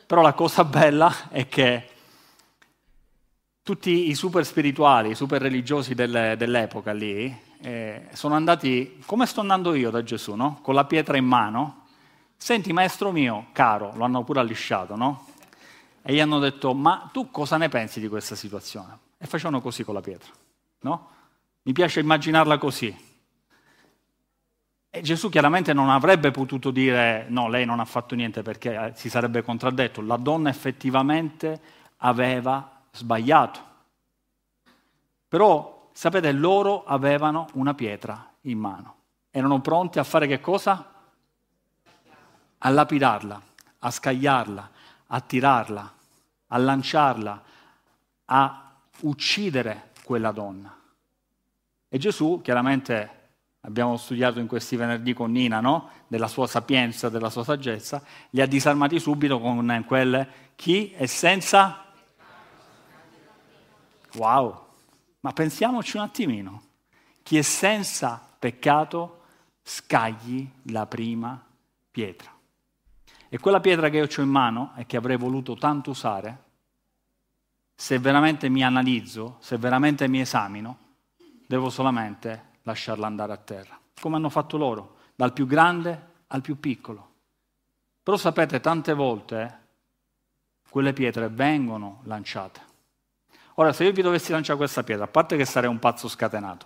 Però 0.07 0.21
la 0.21 0.33
cosa 0.33 0.63
bella 0.65 1.29
è 1.29 1.47
che 1.47 1.89
tutti 3.61 4.09
i 4.09 4.15
super 4.15 4.45
spirituali, 4.45 5.09
i 5.09 5.15
super 5.15 5.41
religiosi 5.41 5.93
del, 5.93 6.35
dell'epoca 6.37 6.93
lì, 6.93 7.35
eh, 7.61 8.07
sono 8.13 8.35
andati 8.35 9.01
come 9.05 9.25
sto 9.25 9.41
andando 9.41 9.73
io 9.73 9.89
da 9.89 10.03
Gesù, 10.03 10.35
no? 10.35 10.59
Con 10.61 10.75
la 10.75 10.85
pietra 10.85 11.17
in 11.17 11.25
mano. 11.25 11.85
Senti, 12.37 12.71
maestro 12.73 13.11
mio, 13.11 13.47
caro, 13.51 13.91
lo 13.95 14.03
hanno 14.03 14.23
pure 14.23 14.39
allisciato, 14.39 14.95
no? 14.95 15.27
E 16.01 16.13
gli 16.13 16.19
hanno 16.19 16.37
detto, 16.37 16.75
ma 16.75 17.09
tu 17.11 17.31
cosa 17.31 17.57
ne 17.57 17.67
pensi 17.67 17.99
di 17.99 18.07
questa 18.07 18.35
situazione? 18.35 18.99
E 19.17 19.25
facevano 19.25 19.61
così 19.61 19.83
con 19.83 19.95
la 19.95 20.01
pietra, 20.01 20.31
no? 20.81 21.09
Mi 21.63 21.73
piace 21.73 21.99
immaginarla 21.99 22.59
così. 22.59 22.95
E 24.95 25.01
Gesù 25.01 25.27
chiaramente 25.27 25.73
non 25.73 25.89
avrebbe 25.89 26.31
potuto 26.31 26.71
dire, 26.71 27.25
no, 27.27 27.49
lei 27.49 27.65
non 27.65 27.81
ha 27.81 27.85
fatto 27.85 28.15
niente 28.15 28.43
perché 28.43 28.73
eh, 28.73 28.91
si 28.95 29.09
sarebbe 29.09 29.43
contraddetto. 29.43 29.99
La 29.99 30.15
donna 30.15 30.47
effettivamente 30.47 31.59
aveva 31.97 32.79
sbagliato. 32.91 33.59
Però, 35.27 35.89
sapete, 35.91 36.31
loro 36.31 36.85
avevano 36.85 37.47
una 37.55 37.73
pietra 37.73 38.25
in 38.43 38.57
mano. 38.57 38.95
Erano 39.31 39.59
pronti 39.59 39.99
a 39.99 40.05
fare 40.05 40.27
che 40.27 40.39
cosa? 40.39 40.93
A 42.57 42.69
lapidarla, 42.69 43.41
a 43.79 43.91
scagliarla, 43.91 44.69
a 45.07 45.19
tirarla, 45.19 45.93
a 46.47 46.57
lanciarla, 46.57 47.43
a 48.27 48.71
uccidere 49.01 49.91
quella 50.05 50.31
donna. 50.31 50.73
E 51.89 51.97
Gesù, 51.97 52.39
chiaramente, 52.41 53.23
abbiamo 53.65 53.97
studiato 53.97 54.39
in 54.39 54.47
questi 54.47 54.75
venerdì 54.75 55.13
con 55.13 55.31
Nina, 55.31 55.59
no? 55.59 55.89
della 56.07 56.27
sua 56.27 56.47
sapienza, 56.47 57.09
della 57.09 57.29
sua 57.29 57.43
saggezza, 57.43 58.01
li 58.29 58.41
ha 58.41 58.45
disarmati 58.45 58.99
subito 58.99 59.39
con 59.39 59.83
quelle 59.85 60.27
chi 60.55 60.91
è 60.91 61.05
senza 61.05 61.81
Wow, 64.13 64.65
ma 65.21 65.33
pensiamoci 65.33 65.97
un 65.97 66.03
attimino. 66.03 66.61
Chi 67.21 67.37
è 67.37 67.41
senza 67.41 68.21
peccato 68.39 69.23
scagli 69.61 70.47
la 70.71 70.85
prima 70.85 71.43
pietra. 71.91 72.31
E 73.27 73.37
quella 73.39 73.59
pietra 73.59 73.89
che 73.89 73.97
io 73.97 74.07
ho 74.07 74.21
in 74.21 74.29
mano 74.29 74.71
e 74.77 74.85
che 74.85 74.95
avrei 74.95 75.17
voluto 75.17 75.55
tanto 75.55 75.89
usare, 75.89 76.43
se 77.75 77.99
veramente 77.99 78.47
mi 78.47 78.63
analizzo, 78.63 79.35
se 79.39 79.57
veramente 79.57 80.07
mi 80.07 80.21
esamino, 80.21 80.77
devo 81.45 81.69
solamente 81.69 82.53
lasciarla 82.65 83.07
andare 83.07 83.33
a 83.33 83.37
terra, 83.37 83.79
come 83.99 84.17
hanno 84.17 84.29
fatto 84.29 84.57
loro, 84.57 84.97
dal 85.15 85.33
più 85.33 85.47
grande 85.47 86.13
al 86.27 86.41
più 86.41 86.59
piccolo. 86.59 87.13
Però 88.03 88.17
sapete, 88.17 88.59
tante 88.59 88.93
volte 88.93 89.63
quelle 90.69 90.93
pietre 90.93 91.29
vengono 91.29 92.01
lanciate 92.03 92.73
Ora, 93.57 93.71
se 93.71 93.85
io 93.85 93.93
vi 93.93 94.01
dovessi 94.01 94.31
lanciare 94.31 94.57
questa 94.57 94.83
pietra, 94.83 95.05
a 95.05 95.07
parte 95.07 95.37
che 95.37 95.45
sarei 95.45 95.69
un 95.69 95.79
pazzo 95.79 96.09
scatenato, 96.09 96.65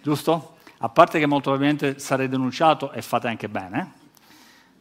giusto? 0.00 0.56
A 0.78 0.88
parte 0.88 1.18
che 1.18 1.26
molto 1.26 1.50
probabilmente 1.50 1.98
sarei 1.98 2.28
denunciato 2.28 2.92
e 2.92 3.02
fate 3.02 3.28
anche 3.28 3.48
bene, 3.48 3.80
eh? 3.80 4.12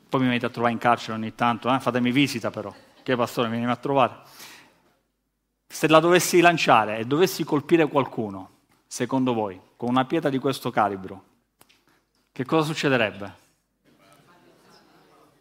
poi 0.07 0.21
mi 0.21 0.27
venite 0.27 0.45
a 0.45 0.49
trovare 0.49 0.71
in 0.71 0.79
carcere 0.79 1.17
ogni 1.17 1.35
tanto, 1.35 1.73
eh? 1.73 1.79
fatemi 1.81 2.11
visita 2.11 2.49
però, 2.49 2.73
che 3.03 3.15
pastore 3.17 3.49
mi 3.49 3.57
viene 3.57 3.73
a 3.73 3.75
trovare. 3.75 4.21
Se 5.67 5.87
la 5.89 5.99
dovessi 5.99 6.39
lanciare 6.39 6.97
e 6.97 7.05
dovessi 7.05 7.43
colpire 7.43 7.87
qualcuno, 7.87 8.49
secondo 8.93 9.33
voi, 9.33 9.59
con 9.75 9.89
una 9.89 10.05
pietra 10.05 10.29
di 10.29 10.37
questo 10.37 10.69
calibro, 10.69 11.23
che 12.31 12.45
cosa 12.45 12.67
succederebbe? 12.67 13.35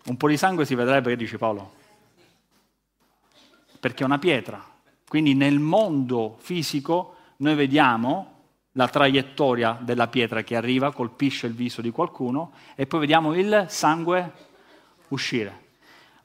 Un 0.06 0.16
po' 0.16 0.28
di 0.28 0.38
sangue 0.38 0.64
si 0.64 0.74
vedrebbe, 0.74 1.10
che 1.10 1.16
dici 1.16 1.36
Paolo? 1.36 1.74
Perché 3.78 4.04
è 4.04 4.06
una 4.06 4.18
pietra, 4.18 4.66
quindi 5.06 5.34
nel 5.34 5.58
mondo 5.58 6.38
fisico 6.38 7.16
noi 7.36 7.54
vediamo 7.54 8.44
la 8.72 8.88
traiettoria 8.88 9.76
della 9.82 10.08
pietra 10.08 10.42
che 10.42 10.56
arriva, 10.56 10.90
colpisce 10.90 11.46
il 11.46 11.52
viso 11.52 11.82
di 11.82 11.90
qualcuno 11.90 12.52
e 12.74 12.86
poi 12.86 13.00
vediamo 13.00 13.34
il 13.34 13.66
sangue 13.68 14.32
uscire. 15.08 15.74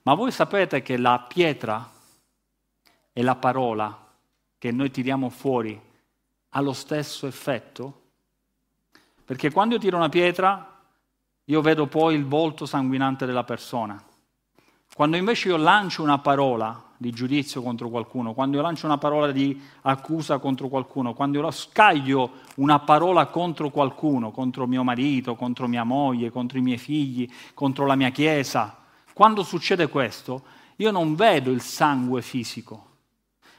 Ma 0.03 0.13
voi 0.13 0.31
sapete 0.31 0.81
che 0.81 0.95
la 0.95 1.25
pietra 1.27 1.91
e 3.11 3.21
la 3.21 3.35
parola 3.35 4.13
che 4.57 4.71
noi 4.71 4.89
tiriamo 4.89 5.27
fuori 5.29 5.87
ha 6.49 6.62
lo 6.62 6.73
stesso 6.73 7.27
effetto? 7.27 8.01
Perché 9.23 9.51
quando 9.51 9.75
io 9.75 9.81
tiro 9.81 9.97
una 9.97 10.10
pietra, 10.10 10.79
io 11.45 11.62
vedo 11.62 11.88
poi 11.88 12.15
il 12.15 12.25
volto 12.25 12.65
sanguinante 12.65 13.25
della 13.25 13.43
persona. 13.43 14.01
Quando 14.93 15.17
invece 15.17 15.49
io 15.49 15.57
lancio 15.57 16.01
una 16.01 16.19
parola 16.19 16.81
di 16.97 17.12
giudizio 17.12 17.62
contro 17.62 17.89
qualcuno, 17.89 18.33
quando 18.33 18.57
io 18.57 18.63
lancio 18.63 18.86
una 18.86 18.97
parola 18.97 19.31
di 19.31 19.62
accusa 19.81 20.39
contro 20.39 20.67
qualcuno, 20.67 21.13
quando 21.13 21.39
io 21.39 21.51
scaglio 21.51 22.31
una 22.55 22.79
parola 22.79 23.27
contro 23.27 23.69
qualcuno, 23.69 24.31
contro 24.31 24.65
mio 24.65 24.83
marito, 24.83 25.36
contro 25.36 25.67
mia 25.67 25.83
moglie, 25.83 26.31
contro 26.31 26.57
i 26.57 26.62
miei 26.62 26.77
figli, 26.77 27.29
contro 27.53 27.86
la 27.86 27.95
mia 27.95 28.10
chiesa, 28.10 28.75
quando 29.13 29.43
succede 29.43 29.88
questo, 29.88 30.43
io 30.77 30.91
non 30.91 31.15
vedo 31.15 31.51
il 31.51 31.62
sangue 31.62 32.21
fisico, 32.21 32.86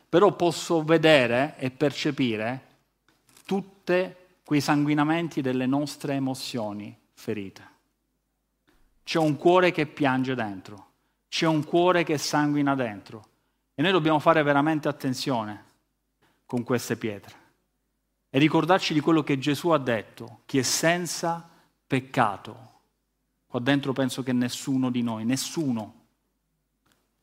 però 0.09 0.33
posso 0.33 0.83
vedere 0.83 1.57
e 1.59 1.71
percepire 1.71 2.68
tutti 3.89 4.15
quei 4.45 4.61
sanguinamenti 4.61 5.41
delle 5.41 5.67
nostre 5.67 6.15
emozioni 6.15 6.97
ferite. 7.15 7.77
C'è 9.03 9.19
un 9.19 9.37
cuore 9.37 9.73
che 9.73 9.87
piange 9.87 10.35
dentro, 10.35 10.87
c'è 11.29 11.47
un 11.47 11.65
cuore 11.65 12.05
che 12.05 12.19
sanguina 12.19 12.75
dentro 12.75 13.27
e 13.75 13.83
noi 13.83 13.93
dobbiamo 13.93 14.19
fare 14.19 14.43
veramente 14.43 14.89
attenzione 14.89 15.65
con 16.45 16.63
queste 16.63 16.97
pietre 16.97 17.37
e 18.31 18.39
ricordarci 18.39 18.93
di 18.93 19.01
quello 19.01 19.23
che 19.23 19.39
Gesù 19.39 19.71
ha 19.71 19.79
detto, 19.79 20.41
che 20.45 20.61
è 20.61 20.63
senza 20.63 21.49
peccato. 21.87 22.67
Qua 23.47 23.61
dentro 23.61 23.95
penso 23.95 24.23
che 24.23 24.33
nessuno 24.33 24.91
di 24.91 25.03
noi, 25.03 25.25
nessuno 25.25 25.95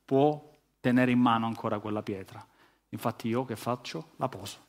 può 0.03 0.51
tenere 0.79 1.11
in 1.11 1.19
mano 1.19 1.45
ancora 1.45 1.77
quella 1.77 2.01
pietra. 2.01 2.43
Infatti 2.89 3.27
io 3.27 3.45
che 3.45 3.55
faccio? 3.55 4.13
La 4.15 4.27
poso. 4.27 4.64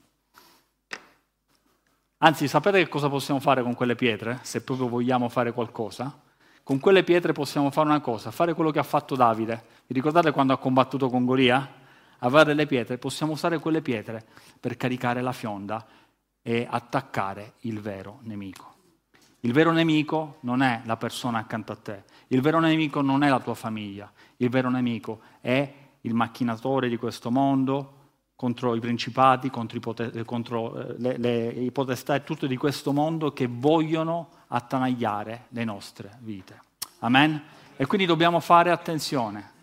Anzi, 2.18 2.48
sapete 2.48 2.79
che 2.79 2.88
cosa 2.88 3.11
possiamo 3.11 3.40
fare 3.40 3.62
con 3.62 3.74
quelle 3.74 3.94
pietre? 3.94 4.38
Se 4.40 4.62
proprio 4.62 4.88
vogliamo 4.88 5.29
fare 5.29 5.52
qualcosa? 5.52 6.18
Con 6.62 6.81
quelle 6.81 7.05
pietre 7.05 7.35
possiamo 7.35 7.70
fare 7.70 7.88
una 7.88 8.00
cosa, 8.00 8.31
fare 8.31 8.55
quello 8.55 8.70
che 8.70 8.79
ha 8.79 8.85
fatto 8.85 9.14
Davide. 9.14 9.62
Vi 9.87 9.94
ricordate 9.94 10.31
quando 10.31 10.55
ha 10.55 10.59
combattuto 10.59 11.11
con 11.11 11.26
Goria? 11.26 11.85
Avere 12.20 12.55
le 12.55 12.64
pietre, 12.64 12.96
possiamo 12.96 13.33
usare 13.33 13.59
quelle 13.59 13.83
pietre 13.83 14.24
per 14.59 14.79
caricare 14.79 15.20
la 15.20 15.33
fionda 15.33 15.87
e 16.40 16.66
attaccare 16.68 17.52
il 17.61 17.81
vero 17.83 18.20
nemico. 18.22 18.74
Il 19.40 19.52
vero 19.52 19.70
nemico 19.72 20.38
non 20.40 20.62
è 20.62 20.81
la 20.87 20.96
persona 20.96 21.38
accanto 21.38 21.72
a 21.72 21.76
te, 21.76 22.05
il 22.29 22.40
vero 22.40 22.61
nemico 22.61 23.02
non 23.02 23.24
è 23.24 23.29
la 23.29 23.40
tua 23.40 23.55
famiglia, 23.55 24.11
il 24.38 24.48
vero 24.48 24.70
nemico 24.70 25.20
è 25.42 25.70
il 26.00 26.14
macchinatore 26.14 26.88
di 26.88 26.96
questo 26.96 27.31
mondo, 27.31 27.95
contro 28.37 28.75
i 28.75 28.81
principati, 28.81 29.49
contro, 29.49 29.79
i, 29.79 29.81
poter, 29.81 30.25
contro 30.27 30.77
eh, 30.77 30.94
le, 30.99 31.16
le, 31.16 31.46
i 31.49 31.72
potestà 31.72 32.14
e 32.14 32.22
tutto 32.22 32.46
di 32.46 32.57
questo 32.57 32.92
mondo 32.92 33.33
che 33.33 33.49
vogliono 33.51 34.29
attanagliare 34.49 35.46
le 35.49 35.64
nostre 35.64 36.18
vite. 36.20 36.61
Amen? 37.01 37.42
E 37.77 37.87
quindi 37.87 38.07
dobbiamo 38.07 38.38
fare 38.40 38.70
attenzione. 38.70 39.55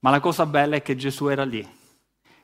Ma 0.00 0.10
la 0.10 0.20
cosa 0.20 0.44
bella 0.44 0.76
è 0.76 0.82
che 0.82 0.94
Gesù 0.94 1.28
era 1.28 1.44
lì 1.44 1.66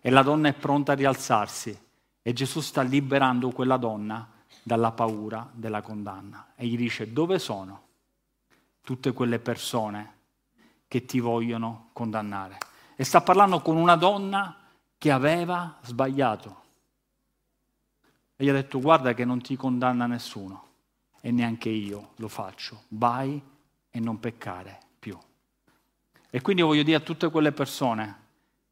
e 0.00 0.11
la 0.11 0.22
donna 0.22 0.48
è 0.48 0.54
pronta 0.54 0.92
a 0.92 0.94
rialzarsi 0.94 1.78
e 2.22 2.33
Gesù 2.33 2.61
sta 2.61 2.80
liberando 2.80 3.50
quella 3.50 3.76
donna 3.76 4.26
dalla 4.62 4.92
paura 4.92 5.48
della 5.52 5.83
condanna 5.83 6.52
e 6.56 6.66
gli 6.66 6.76
dice 6.76 7.12
dove 7.12 7.38
sono 7.38 7.88
tutte 8.80 9.12
quelle 9.12 9.38
persone 9.38 10.14
che 10.88 11.04
ti 11.04 11.20
vogliono 11.20 11.90
condannare. 11.92 12.56
E 12.96 13.04
sta 13.04 13.20
parlando 13.20 13.61
con 13.61 13.76
una 13.76 13.96
donna 13.96 14.59
che 15.00 15.10
aveva 15.10 15.78
sbagliato. 15.80 16.62
E 18.36 18.44
gli 18.44 18.50
ha 18.50 18.52
detto 18.52 18.80
guarda 18.80 19.14
che 19.14 19.24
non 19.24 19.40
ti 19.40 19.56
condanna 19.56 20.06
nessuno 20.06 20.66
e 21.22 21.30
neanche 21.30 21.70
io 21.70 22.10
lo 22.16 22.28
faccio. 22.28 22.82
Vai 22.88 23.40
e 23.88 23.98
non 23.98 24.20
peccare 24.20 24.78
più. 24.98 25.18
E 26.28 26.42
quindi 26.42 26.60
voglio 26.60 26.82
dire 26.82 26.98
a 26.98 27.00
tutte 27.00 27.30
quelle 27.30 27.52
persone 27.52 28.18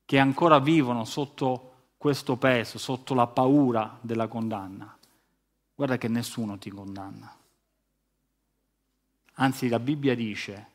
che 0.05 0.19
ancora 0.19 0.59
vivono 0.59 1.07
sotto 1.07 1.73
questo 1.97 2.37
peso, 2.37 2.77
sotto 2.77 3.14
la 3.14 3.27
paura 3.27 3.97
della 4.03 4.29
condanna, 4.29 4.95
guarda 5.75 5.97
che 5.97 6.09
nessuno 6.09 6.59
ti 6.59 6.69
condanna. 6.69 7.35
Anzi, 9.37 9.69
la 9.69 9.81
Bibbia 9.81 10.14
dice 10.14 10.67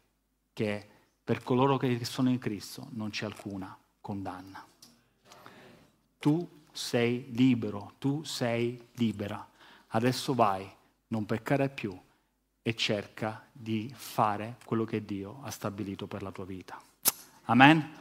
che 0.51 0.89
per 1.23 1.43
coloro 1.43 1.77
che 1.77 2.03
sono 2.05 2.29
in 2.29 2.39
Cristo 2.39 2.87
non 2.93 3.11
c'è 3.11 3.25
alcuna 3.25 3.77
condanna 4.01 4.71
tu 6.23 6.47
sei 6.71 7.25
libero, 7.31 7.95
tu 7.99 8.23
sei 8.23 8.81
libera. 8.93 9.45
Adesso 9.89 10.33
vai, 10.33 10.65
non 11.07 11.25
peccare 11.25 11.67
più 11.67 11.93
e 12.61 12.75
cerca 12.75 13.45
di 13.51 13.91
fare 13.93 14.55
quello 14.63 14.85
che 14.85 15.03
Dio 15.03 15.41
ha 15.43 15.51
stabilito 15.51 16.07
per 16.07 16.21
la 16.21 16.31
tua 16.31 16.45
vita. 16.45 16.81
Amen? 17.47 17.91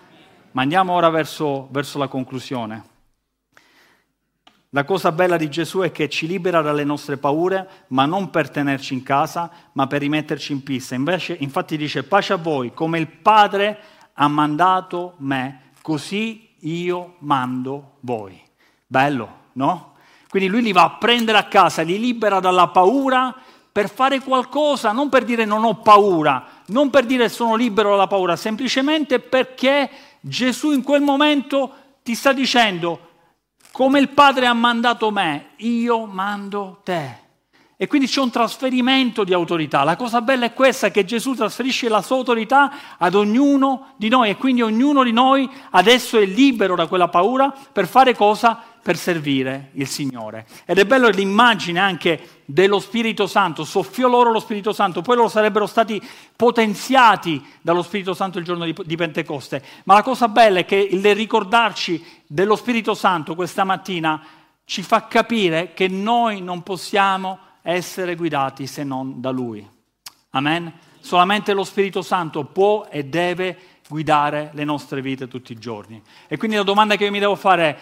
Ma 0.53 0.63
andiamo 0.63 0.93
ora 0.93 1.11
verso, 1.11 1.67
verso 1.73 1.99
la 1.99 2.07
conclusione. 2.07 2.85
La 4.69 4.85
cosa 4.85 5.11
bella 5.11 5.37
di 5.37 5.51
Gesù 5.51 5.81
è 5.81 5.91
che 5.91 6.09
ci 6.09 6.29
libera 6.29 6.63
dalle 6.63 6.85
nostre 6.85 7.17
paure, 7.17 7.87
ma 7.89 8.07
non 8.07 8.31
per 8.31 8.51
tenerci 8.51 8.95
in 8.95 9.03
casa, 9.03 9.51
ma 9.73 9.89
per 9.89 10.01
rimetterci 10.01 10.53
in 10.53 10.63
pista. 10.63 10.95
Invece, 10.95 11.37
infatti 11.41 11.77
dice, 11.77 12.05
pace 12.05 12.35
a 12.35 12.37
voi, 12.37 12.73
come 12.73 13.01
il 13.01 13.09
Padre 13.09 13.81
ha 14.13 14.29
mandato 14.29 15.15
me, 15.19 15.73
così 15.83 16.51
io 16.63 17.15
mando 17.19 17.97
voi. 18.01 18.41
Bello, 18.87 19.29
no? 19.53 19.95
Quindi 20.29 20.49
lui 20.49 20.63
li 20.63 20.73
va 20.73 20.85
a 20.85 20.91
prendere 20.91 21.39
a 21.39 21.45
casa, 21.45 21.83
li 21.83 21.99
libera 21.99 22.41
dalla 22.41 22.69
paura 22.69 23.35
per 23.71 23.91
fare 23.91 24.21
qualcosa, 24.21 24.93
non 24.93 25.09
per 25.09 25.25
dire 25.25 25.45
non 25.45 25.65
ho 25.65 25.77
paura, 25.77 26.63
non 26.67 26.91
per 26.91 27.05
dire 27.05 27.29
sono 27.29 27.55
libero 27.55 27.91
dalla 27.91 28.07
paura, 28.07 28.37
semplicemente 28.37 29.19
perché 29.19 29.91
Gesù 30.21 30.73
in 30.73 30.83
quel 30.83 31.03
momento 31.03 31.75
ti 32.03 32.15
sta 32.15 32.33
dicendo 32.33 33.09
come 33.73 33.99
il 33.99 34.11
Padre 34.11 34.47
ha 34.47 34.53
mandato 34.53 35.11
me, 35.11 35.53
io 35.57 36.05
mando 36.05 36.81
te. 36.85 37.21
E 37.83 37.89
quindi 37.89 38.07
c'è 38.07 38.21
un 38.21 38.31
trasferimento 38.31 39.25
di 39.25 39.33
autorità. 39.33 39.83
La 39.83 39.97
cosa 39.97 40.21
bella 40.21 40.47
è 40.47 40.53
questa, 40.53 40.93
che 40.93 41.05
Gesù 41.05 41.35
trasferisce 41.35 41.89
la 41.89 42.01
sua 42.01 42.15
autorità 42.15 42.73
ad 42.97 43.17
ognuno 43.17 43.95
di 43.97 44.09
noi 44.09 44.31
e 44.31 44.37
quindi 44.37 44.63
ognuno 44.63 45.03
di 45.03 45.11
noi 45.11 45.51
adesso 45.71 46.17
è 46.17 46.25
libero 46.25 46.77
da 46.77 46.87
quella 46.87 47.09
paura 47.09 47.53
per 47.73 47.89
fare 47.89 48.15
cosa? 48.15 48.57
Per 48.81 48.97
servire 48.97 49.71
il 49.73 49.89
Signore. 49.89 50.47
Ed 50.65 50.79
è 50.79 50.85
bello 50.85 51.09
l'immagine 51.09 51.81
anche 51.81 52.43
dello 52.45 52.79
Spirito 52.79 53.27
Santo, 53.27 53.65
soffiò 53.65 54.07
loro 54.07 54.31
lo 54.31 54.39
Spirito 54.39 54.73
Santo, 54.73 55.03
poi 55.03 55.17
loro 55.17 55.29
sarebbero 55.29 55.67
stati 55.67 56.01
potenziati 56.37 57.45
dallo 57.63 57.83
Spirito 57.83 58.15
Santo 58.15 58.39
il 58.39 58.45
giorno 58.45 58.65
di 58.65 58.97
Pentecoste. 58.97 59.61
Ma 59.87 59.95
la 59.95 60.03
cosa 60.05 60.29
bella 60.29 60.61
è 60.61 60.65
che 60.65 60.77
il 60.77 61.17
ricordarci 61.17 62.23
dello 62.29 62.55
Spirito 62.55 62.95
Santo 62.95 63.35
questa 63.35 63.65
mattina 63.65 64.23
ci 64.65 64.83
fa 64.83 65.09
capire 65.09 65.73
che 65.75 65.89
noi 65.89 66.41
non 66.41 66.63
possiamo 66.63 67.51
essere 67.63 68.17
guidati 68.17 68.67
se 68.67 68.85
non 68.85 69.21
da 69.21 69.31
Lui. 69.31 69.67
Amen? 70.31 70.73
Solamente 71.01 71.53
lo 71.53 71.65
Spirito 71.65 72.03
Santo 72.03 72.45
può 72.45 72.87
e 72.91 73.05
deve 73.05 73.59
guidare 73.89 74.51
le 74.55 74.65
nostre 74.65 75.01
vite 75.03 75.29
tutti 75.29 75.53
i 75.53 75.59
giorni. 75.59 76.03
E 76.29 76.37
quindi 76.37 76.57
la 76.57 76.63
domanda 76.63 76.97
che 76.97 77.05
io 77.05 77.11
mi 77.11 77.19
devo 77.19 77.35
fare 77.37 77.65
è, 77.65 77.79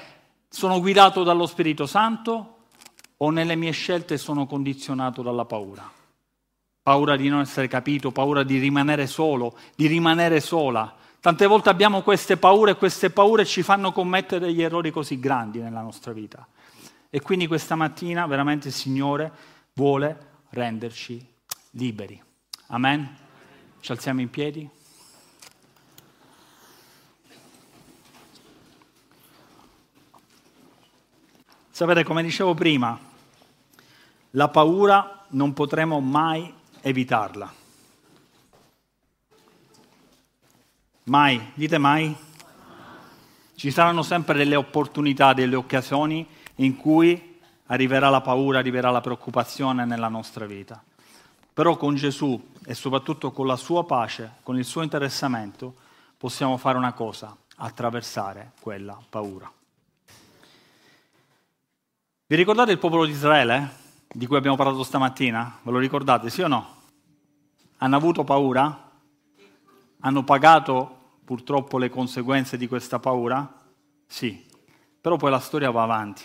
sono 0.49 0.81
guidato 0.81 1.23
dallo 1.23 1.47
Spirito 1.47 1.87
Santo 1.87 2.57
o 3.19 3.31
nelle 3.31 3.55
mie 3.55 3.71
scelte 3.71 4.19
sono 4.19 4.47
condizionato 4.47 5.23
dalla 5.23 5.45
paura? 5.45 5.89
Paura 6.83 7.17
di 7.17 7.29
non 7.29 7.41
essere 7.41 7.69
capito, 7.69 8.11
paura 8.11 8.43
di 8.43 8.59
rimanere 8.59 9.07
solo, 9.07 9.57
di 9.77 9.87
rimanere 9.87 10.41
sola. 10.41 10.93
Tante 11.21 11.47
volte 11.47 11.69
abbiamo 11.69 12.01
queste 12.01 12.39
paure 12.39 12.73
e 12.73 12.77
queste 12.77 13.11
paure 13.11 13.45
ci 13.45 13.63
fanno 13.63 13.93
commettere 13.93 14.47
degli 14.47 14.63
errori 14.63 14.91
così 14.91 15.21
grandi 15.21 15.61
nella 15.61 15.83
nostra 15.83 16.13
vita. 16.13 16.47
E 17.11 17.21
quindi 17.21 17.47
questa 17.47 17.75
mattina 17.75 18.27
veramente 18.27 18.71
Signore 18.71 19.31
vuole 19.81 20.19
renderci 20.51 21.27
liberi. 21.71 22.23
Amen? 22.67 23.17
Ci 23.81 23.93
alziamo 23.93 24.21
in 24.21 24.29
piedi? 24.29 24.69
Sapete, 31.71 32.05
come 32.05 32.23
dicevo 32.23 32.53
prima, 32.53 32.99
la 34.33 34.49
paura 34.49 35.25
non 35.29 35.55
potremo 35.55 35.99
mai 36.01 36.53
evitarla. 36.83 37.51
Mai, 41.05 41.53
dite 41.55 41.79
mai? 41.79 42.15
Ci 43.55 43.71
saranno 43.71 44.03
sempre 44.03 44.37
delle 44.37 44.57
opportunità, 44.57 45.33
delle 45.33 45.57
occasioni 45.57 46.29
in 46.57 46.77
cui 46.77 47.30
arriverà 47.71 48.09
la 48.09 48.21
paura, 48.21 48.59
arriverà 48.59 48.91
la 48.91 49.01
preoccupazione 49.01 49.85
nella 49.85 50.09
nostra 50.09 50.47
vita. 50.47 50.81
Però 51.53 51.77
con 51.77 51.97
Gesù 51.97 52.41
e 52.65 52.75
soprattutto 52.75 53.33
con 53.33 53.47
la 53.47 53.57
sua 53.57 53.85
pace, 53.85 54.35
con 54.45 54.57
il 54.57 54.65
suo 54.65 54.83
interessamento, 54.83 55.75
possiamo 56.17 56.57
fare 56.57 56.79
una 56.79 56.93
cosa, 56.93 57.37
attraversare 57.57 58.53
quella 58.61 58.97
paura. 59.09 59.51
Vi 62.27 62.37
ricordate 62.37 62.71
il 62.71 62.79
popolo 62.79 63.05
di 63.05 63.11
Israele? 63.11 63.81
di 64.13 64.27
cui 64.27 64.37
abbiamo 64.37 64.57
parlato 64.57 64.83
stamattina? 64.83 65.61
Ve 65.63 65.71
lo 65.71 65.79
ricordate, 65.79 66.31
sì 66.31 66.43
o 66.43 66.49
no? 66.49 66.77
Hanno 67.79 67.97
avuto 67.97 68.25
paura? 68.25 68.91
Hanno 70.01 70.25
pagato 70.25 70.99
purtroppo 71.25 71.79
le 71.79 71.91
conseguenze 71.91 72.57
di 72.57 72.67
questa 72.67 72.99
paura? 72.99 73.49
Sì, 74.07 74.45
però 75.01 75.17
poi 75.17 75.31
la 75.31 75.39
storia 75.39 75.71
va 75.71 75.83
avanti. 75.83 76.23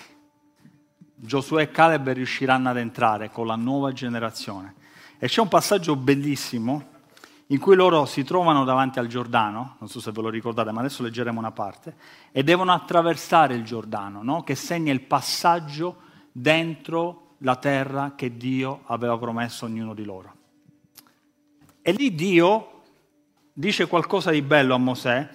Giosuè 1.16 1.64
e 1.64 1.72
Caleb 1.72 2.10
riusciranno 2.12 2.70
ad 2.70 2.78
entrare 2.78 3.32
con 3.32 3.48
la 3.48 3.56
nuova 3.56 3.92
generazione. 3.94 4.76
E 5.18 5.28
c'è 5.28 5.42
un 5.42 5.48
passaggio 5.48 5.96
bellissimo 5.96 6.94
in 7.48 7.60
cui 7.60 7.76
loro 7.76 8.06
si 8.06 8.24
trovano 8.24 8.64
davanti 8.64 9.00
al 9.00 9.08
Giordano, 9.08 9.76
non 9.80 9.88
so 9.88 10.00
se 10.00 10.12
ve 10.12 10.22
lo 10.22 10.30
ricordate, 10.30 10.72
ma 10.72 10.80
adesso 10.80 11.04
leggeremo 11.04 11.40
una 11.40 11.52
parte, 11.52 11.96
e 12.32 12.44
devono 12.44 12.74
attraversare 12.74 13.54
il 13.54 13.64
Giordano, 13.64 14.24
no? 14.24 14.44
che 14.44 14.56
segna 14.56 14.92
il 14.92 15.02
passaggio 15.02 15.98
dentro 16.32 17.36
la 17.40 17.56
terra 17.56 18.14
che 18.16 18.36
Dio 18.36 18.82
aveva 18.86 19.18
promesso 19.18 19.66
a 19.66 19.68
ognuno 19.68 19.94
di 19.94 20.04
loro. 20.04 20.34
E 21.82 21.92
lì 21.92 22.16
Dio 22.16 22.82
dice 23.54 23.88
qualcosa 23.88 24.32
di 24.32 24.42
bello 24.42 24.74
a 24.74 24.80
Mosè, 24.80 25.30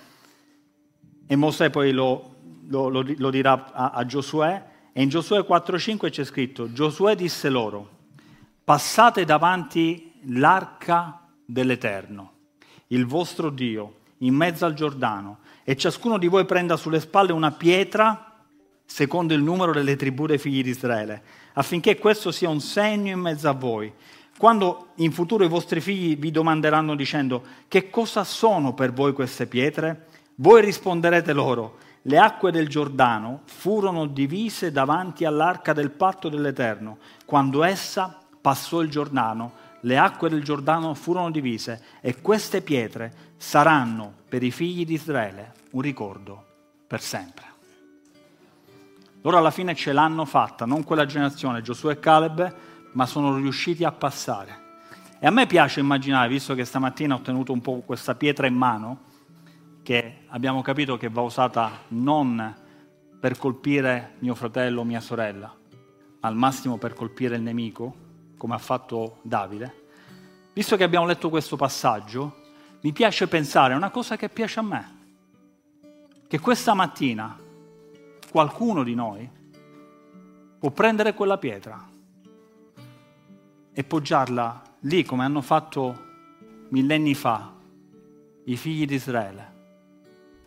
e 1.27 1.37
Mosè 1.37 1.71
poi 1.71 1.93
lo, 1.93 2.35
lo, 2.67 2.89
lo, 2.89 3.05
lo 3.07 3.31
dirà 3.31 3.73
a, 3.73 3.91
a 3.91 4.05
Giosuè, 4.05 4.70
e 4.93 5.03
in 5.03 5.09
Giosuè 5.09 5.41
4.5 5.41 6.11
c'è 6.11 6.25
scritto, 6.25 6.73
Giosuè 6.73 7.15
disse 7.15 7.49
loro, 7.49 7.89
passate 8.65 9.25
davanti 9.25 10.13
l'arca 10.27 11.27
dell'Eterno, 11.45 12.33
il 12.89 13.07
vostro 13.07 13.51
Dio, 13.51 13.99
in 14.19 14.35
mezzo 14.35 14.67
al 14.67 14.75
Giordano, 14.75 15.39
e 15.65 15.77
ciascuno 15.77 16.19
di 16.19 16.27
voi 16.27 16.45
prenda 16.45 16.77
sulle 16.77 17.01
spalle 17.01 17.33
una 17.33 17.53
pietra 17.53 18.31
secondo 18.85 19.35
il 19.35 19.43
numero 19.43 19.73
delle 19.73 19.95
tribù 19.95 20.27
dei 20.27 20.39
figli 20.39 20.65
di 20.65 20.71
Israele, 20.71 21.23
affinché 21.53 21.97
questo 21.97 22.33
sia 22.33 22.49
un 22.49 22.61
segno 22.61 23.13
in 23.13 23.21
mezzo 23.21 23.49
a 23.49 23.53
voi. 23.53 23.93
Quando 24.37 24.89
in 24.97 25.13
futuro 25.13 25.45
i 25.45 25.49
vostri 25.49 25.81
figli 25.81 26.17
vi 26.17 26.33
domanderanno 26.33 26.97
dicendo 26.97 27.43
che 27.69 27.89
cosa 27.89 28.25
sono 28.25 28.75
per 28.75 28.93
voi 28.93 29.13
queste 29.13 29.47
pietre, 29.47 30.07
voi 30.37 30.63
risponderete 30.63 31.33
loro, 31.33 31.79
le 32.03 32.19
acque 32.19 32.51
del 32.51 32.69
Giordano 32.69 33.43
furono 33.45 34.07
divise 34.07 34.73
davanti 34.73 35.25
all'arca 35.25 35.73
del 35.73 35.91
patto 35.91 36.29
dell'Eterno, 36.29 36.99
quando 37.27 37.63
essa 37.63 38.19
passò 38.41 38.81
il 38.81 38.89
Giordano 38.89 39.69
le 39.81 39.99
acque 39.99 40.29
del 40.29 40.43
Giordano 40.43 40.95
furono 40.95 41.31
divise 41.31 41.83
e 42.01 42.21
queste 42.21 42.63
pietre 42.63 43.35
saranno 43.37 44.13
per 44.29 44.43
i 44.43 44.51
figli 44.51 44.85
di 44.85 44.95
Israele 44.95 45.53
un 45.71 45.81
ricordo 45.81 46.45
per 46.87 47.01
sempre. 47.01 47.45
Loro 49.23 49.37
alla 49.37 49.51
fine 49.51 49.75
ce 49.75 49.93
l'hanno 49.93 50.25
fatta, 50.25 50.65
non 50.65 50.85
quella 50.85 51.05
generazione, 51.05 51.63
Giosuè 51.63 51.93
e 51.93 51.99
Caleb, 51.99 52.55
ma 52.93 53.07
sono 53.07 53.37
riusciti 53.37 53.85
a 53.85 53.93
passare. 53.93 54.69
E 55.19 55.27
a 55.27 55.31
me 55.31 55.47
piace 55.47 55.81
immaginare, 55.81 56.29
visto 56.29 56.55
che 56.55 56.65
stamattina 56.65 57.15
ho 57.15 57.21
tenuto 57.21 57.53
un 57.53 57.61
po' 57.61 57.83
questa 57.85 58.15
pietra 58.15 58.47
in 58.47 58.55
mano, 58.55 59.09
che 59.83 60.25
abbiamo 60.29 60.63
capito 60.63 60.97
che 60.97 61.09
va 61.09 61.23
usata 61.23 61.83
non 61.89 62.55
per 63.19 63.37
colpire 63.37 64.15
mio 64.21 64.35
fratello 64.35 64.81
o 64.81 64.85
mia 64.85 65.01
sorella, 65.01 65.55
ma 66.21 66.29
al 66.29 66.37
massimo 66.37 66.79
per 66.79 66.95
colpire 66.95 67.37
il 67.37 67.43
nemico, 67.43 68.09
come 68.37 68.55
ha 68.55 68.59
fatto 68.59 69.19
Davide, 69.23 69.87
visto 70.53 70.77
che 70.77 70.85
abbiamo 70.85 71.07
letto 71.07 71.29
questo 71.29 71.57
passaggio, 71.57 72.37
mi 72.81 72.93
piace 72.93 73.29
pensare 73.29 73.75
a 73.75 73.77
una 73.77 73.91
cosa 73.91 74.17
che 74.17 74.29
piace 74.29 74.59
a 74.59 74.63
me, 74.63 74.99
che 76.27 76.39
questa 76.39 76.75
mattina 76.75 77.39
qualcuno 78.31 78.83
di 78.83 78.95
noi 78.95 79.29
può 80.59 80.71
prendere 80.71 81.15
quella 81.15 81.37
pietra 81.37 81.89
e 83.73 83.85
poggiarla 83.85 84.63
lì 84.81 85.05
come 85.05 85.25
hanno 85.25 85.41
fatto 85.41 86.09
millenni 86.69 87.15
fa 87.15 87.53
i 88.45 88.57
figli 88.57 88.87
di 88.87 88.95
Israele, 88.95 89.60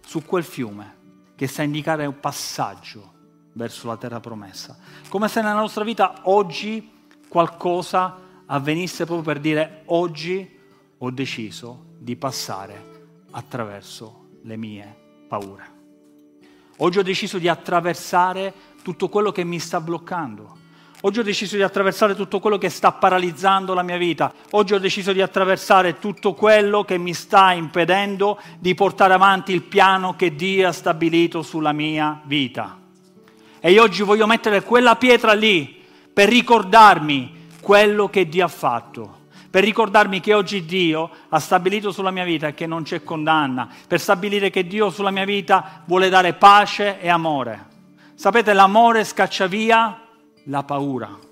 su 0.06 0.24
quel 0.26 0.44
fiume 0.44 1.02
che 1.36 1.48
sta 1.48 1.62
a 1.62 1.66
indicare 1.66 2.06
un 2.06 2.20
passaggio 2.20 3.12
verso 3.54 3.88
la 3.88 3.98
terra 3.98 4.20
promessa. 4.20 4.78
Come 5.10 5.28
se 5.28 5.42
nella 5.42 5.54
nostra 5.54 5.84
vita 5.84 6.22
oggi 6.24 7.08
qualcosa 7.28 8.20
avvenisse 8.46 9.06
proprio 9.06 9.34
per 9.34 9.40
dire 9.42 9.84
oggi 9.86 10.60
ho 10.98 11.12
deciso 11.12 11.86
di 11.98 12.16
passare 12.16 12.92
attraverso 13.32 14.30
le 14.44 14.58
mie 14.58 14.96
paure. 15.28 15.72
Oggi 16.78 17.00
ho 17.00 17.04
deciso 17.04 17.38
di 17.38 17.48
attraversare 17.48 18.54
tutto 18.82 19.10
quello 19.10 19.32
che 19.32 19.44
mi 19.44 19.60
sta 19.60 19.80
bloccando. 19.80 20.58
Oggi 21.06 21.20
ho 21.20 21.24
deciso 21.24 21.58
di 21.58 21.62
attraversare 21.64 22.16
tutto 22.16 22.40
quello 22.40 22.58
che 22.58 22.70
sta 22.70 22.94
paralizzando 22.94 23.74
la 23.74 23.84
mia 23.84 23.98
vita. 23.98 24.32
Oggi 24.52 24.74
ho 24.74 24.80
deciso 24.80 25.12
di 25.12 25.22
attraversare 25.22 26.00
tutto 26.00 26.34
quello 26.34 26.86
che 26.86 26.98
mi 26.98 27.14
sta 27.14 27.52
impedendo 27.52 28.40
di 28.58 28.74
portare 28.74 29.14
avanti 29.14 29.52
il 29.52 29.64
piano 29.64 30.16
che 30.16 30.34
Dio 30.34 30.66
ha 30.66 30.72
stabilito 30.72 31.42
sulla 31.42 31.74
mia 31.74 32.22
vita. 32.24 32.80
E 33.60 33.72
io 33.72 33.84
oggi 33.84 34.02
voglio 34.02 34.26
mettere 34.26 34.64
quella 34.64 34.96
pietra 34.96 35.34
lì 35.34 35.84
per 36.14 36.30
ricordarmi 36.30 37.48
quello 37.62 38.08
che 38.08 38.30
Dio 38.30 38.46
ha 38.46 38.48
fatto, 38.48 39.26
per 39.50 39.66
ricordarmi 39.66 40.22
che 40.22 40.34
oggi 40.34 40.64
Dio 40.64 41.10
ha 41.28 41.40
stabilito 41.40 41.92
sulla 41.92 42.12
mia 42.12 42.24
vita 42.24 42.54
che 42.54 42.66
non 42.66 42.84
c'è 42.84 43.04
condanna, 43.04 43.68
per 43.90 44.00
stabilire 44.00 44.50
che 44.50 44.66
Dio 44.66 44.90
sulla 44.90 45.12
mia 45.12 45.26
vita 45.26 45.84
vuole 45.84 46.08
dare 46.08 46.32
pace 46.32 47.02
e 47.02 47.10
amore. 47.10 47.72
Sapete, 48.16 48.54
l'amore 48.54 49.04
scaccia 49.04 49.48
via 49.48 49.98
la 50.46 50.64
paura. 50.64 51.32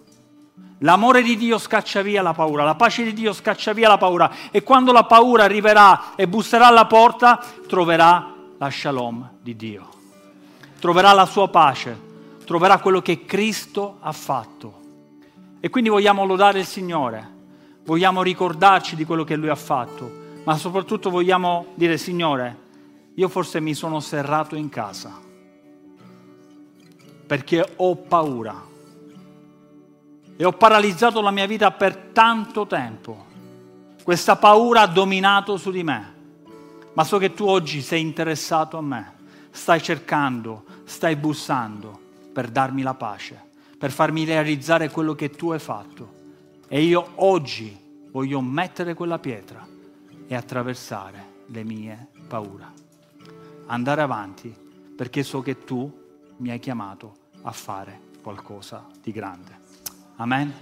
L'amore 0.80 1.22
di 1.22 1.38
Dio 1.38 1.58
scaccia 1.58 2.02
via 2.02 2.22
la 2.22 2.34
paura, 2.34 2.64
la 2.64 2.76
pace 2.76 3.04
di 3.04 3.14
Dio 3.14 3.34
scaccia 3.34 3.72
via 3.74 3.88
la 3.88 3.98
paura 3.98 4.32
e 4.50 4.64
quando 4.64 4.92
la 4.92 5.04
paura 5.04 5.44
arriverà 5.44 6.16
e 6.16 6.28
busserà 6.28 6.68
alla 6.68 6.88
porta, 6.88 7.44
troverà 7.68 8.34
la 8.58 8.70
shalom 8.70 9.30
di 9.42 9.56
Dio, 9.56 9.88
troverà 10.80 11.14
la 11.14 11.26
sua 11.26 11.50
pace, 11.50 12.00
troverà 12.46 12.80
quello 12.80 13.02
che 13.02 13.26
Cristo 13.26 13.98
ha 14.00 14.12
fatto. 14.12 14.80
E 15.60 15.70
quindi 15.70 15.90
vogliamo 15.90 16.26
lodare 16.26 16.60
il 16.60 16.66
Signore, 16.66 17.30
vogliamo 17.84 18.24
ricordarci 18.24 18.96
di 18.96 19.06
quello 19.06 19.24
che 19.24 19.36
Lui 19.36 19.50
ha 19.50 19.56
fatto, 19.56 20.12
ma 20.44 20.58
soprattutto 20.58 21.12
vogliamo 21.12 21.68
dire, 21.76 22.00
Signore, 22.00 22.58
io 23.14 23.30
forse 23.30 23.60
mi 23.60 23.76
sono 23.76 24.00
serrato 24.00 24.56
in 24.56 24.70
casa 24.70 25.30
perché 27.28 27.74
ho 27.78 27.96
paura 27.96 28.70
e 30.42 30.46
ho 30.46 30.54
paralizzato 30.54 31.22
la 31.22 31.30
mia 31.30 31.46
vita 31.46 31.70
per 31.70 31.96
tanto 31.96 32.66
tempo. 32.66 33.28
Questa 34.04 34.38
paura 34.38 34.82
ha 34.82 34.88
dominato 34.88 35.56
su 35.56 35.70
di 35.70 35.84
me, 35.84 36.16
ma 36.94 37.04
so 37.04 37.20
che 37.20 37.36
tu 37.36 37.46
oggi 37.46 37.84
sei 37.84 38.02
interessato 38.02 38.76
a 38.76 38.82
me, 38.82 39.14
stai 39.52 39.80
cercando, 39.84 40.64
stai 40.86 41.16
bussando 41.16 42.00
per 42.34 42.50
darmi 42.50 42.82
la 42.82 42.96
pace, 42.96 43.40
per 43.78 43.92
farmi 43.92 44.26
realizzare 44.26 44.90
quello 44.90 45.14
che 45.14 45.30
tu 45.30 45.52
hai 45.52 45.60
fatto. 45.60 46.12
E 46.68 46.82
io 46.82 47.12
oggi 47.18 48.10
voglio 48.10 48.42
mettere 48.42 48.96
quella 48.96 49.20
pietra 49.20 49.64
e 50.26 50.34
attraversare 50.34 51.44
le 51.50 51.64
mie 51.64 52.08
paure. 52.28 52.66
Andare 53.68 54.02
avanti 54.02 54.52
perché 54.98 55.22
so 55.22 55.44
che 55.44 55.64
tu 55.64 56.00
mi 56.38 56.50
hai 56.50 56.58
chiamato 56.58 57.14
a 57.44 57.52
fare 57.52 58.10
qualcosa 58.24 58.88
di 59.00 59.12
grande. 59.12 59.61
Amen. 60.22 60.54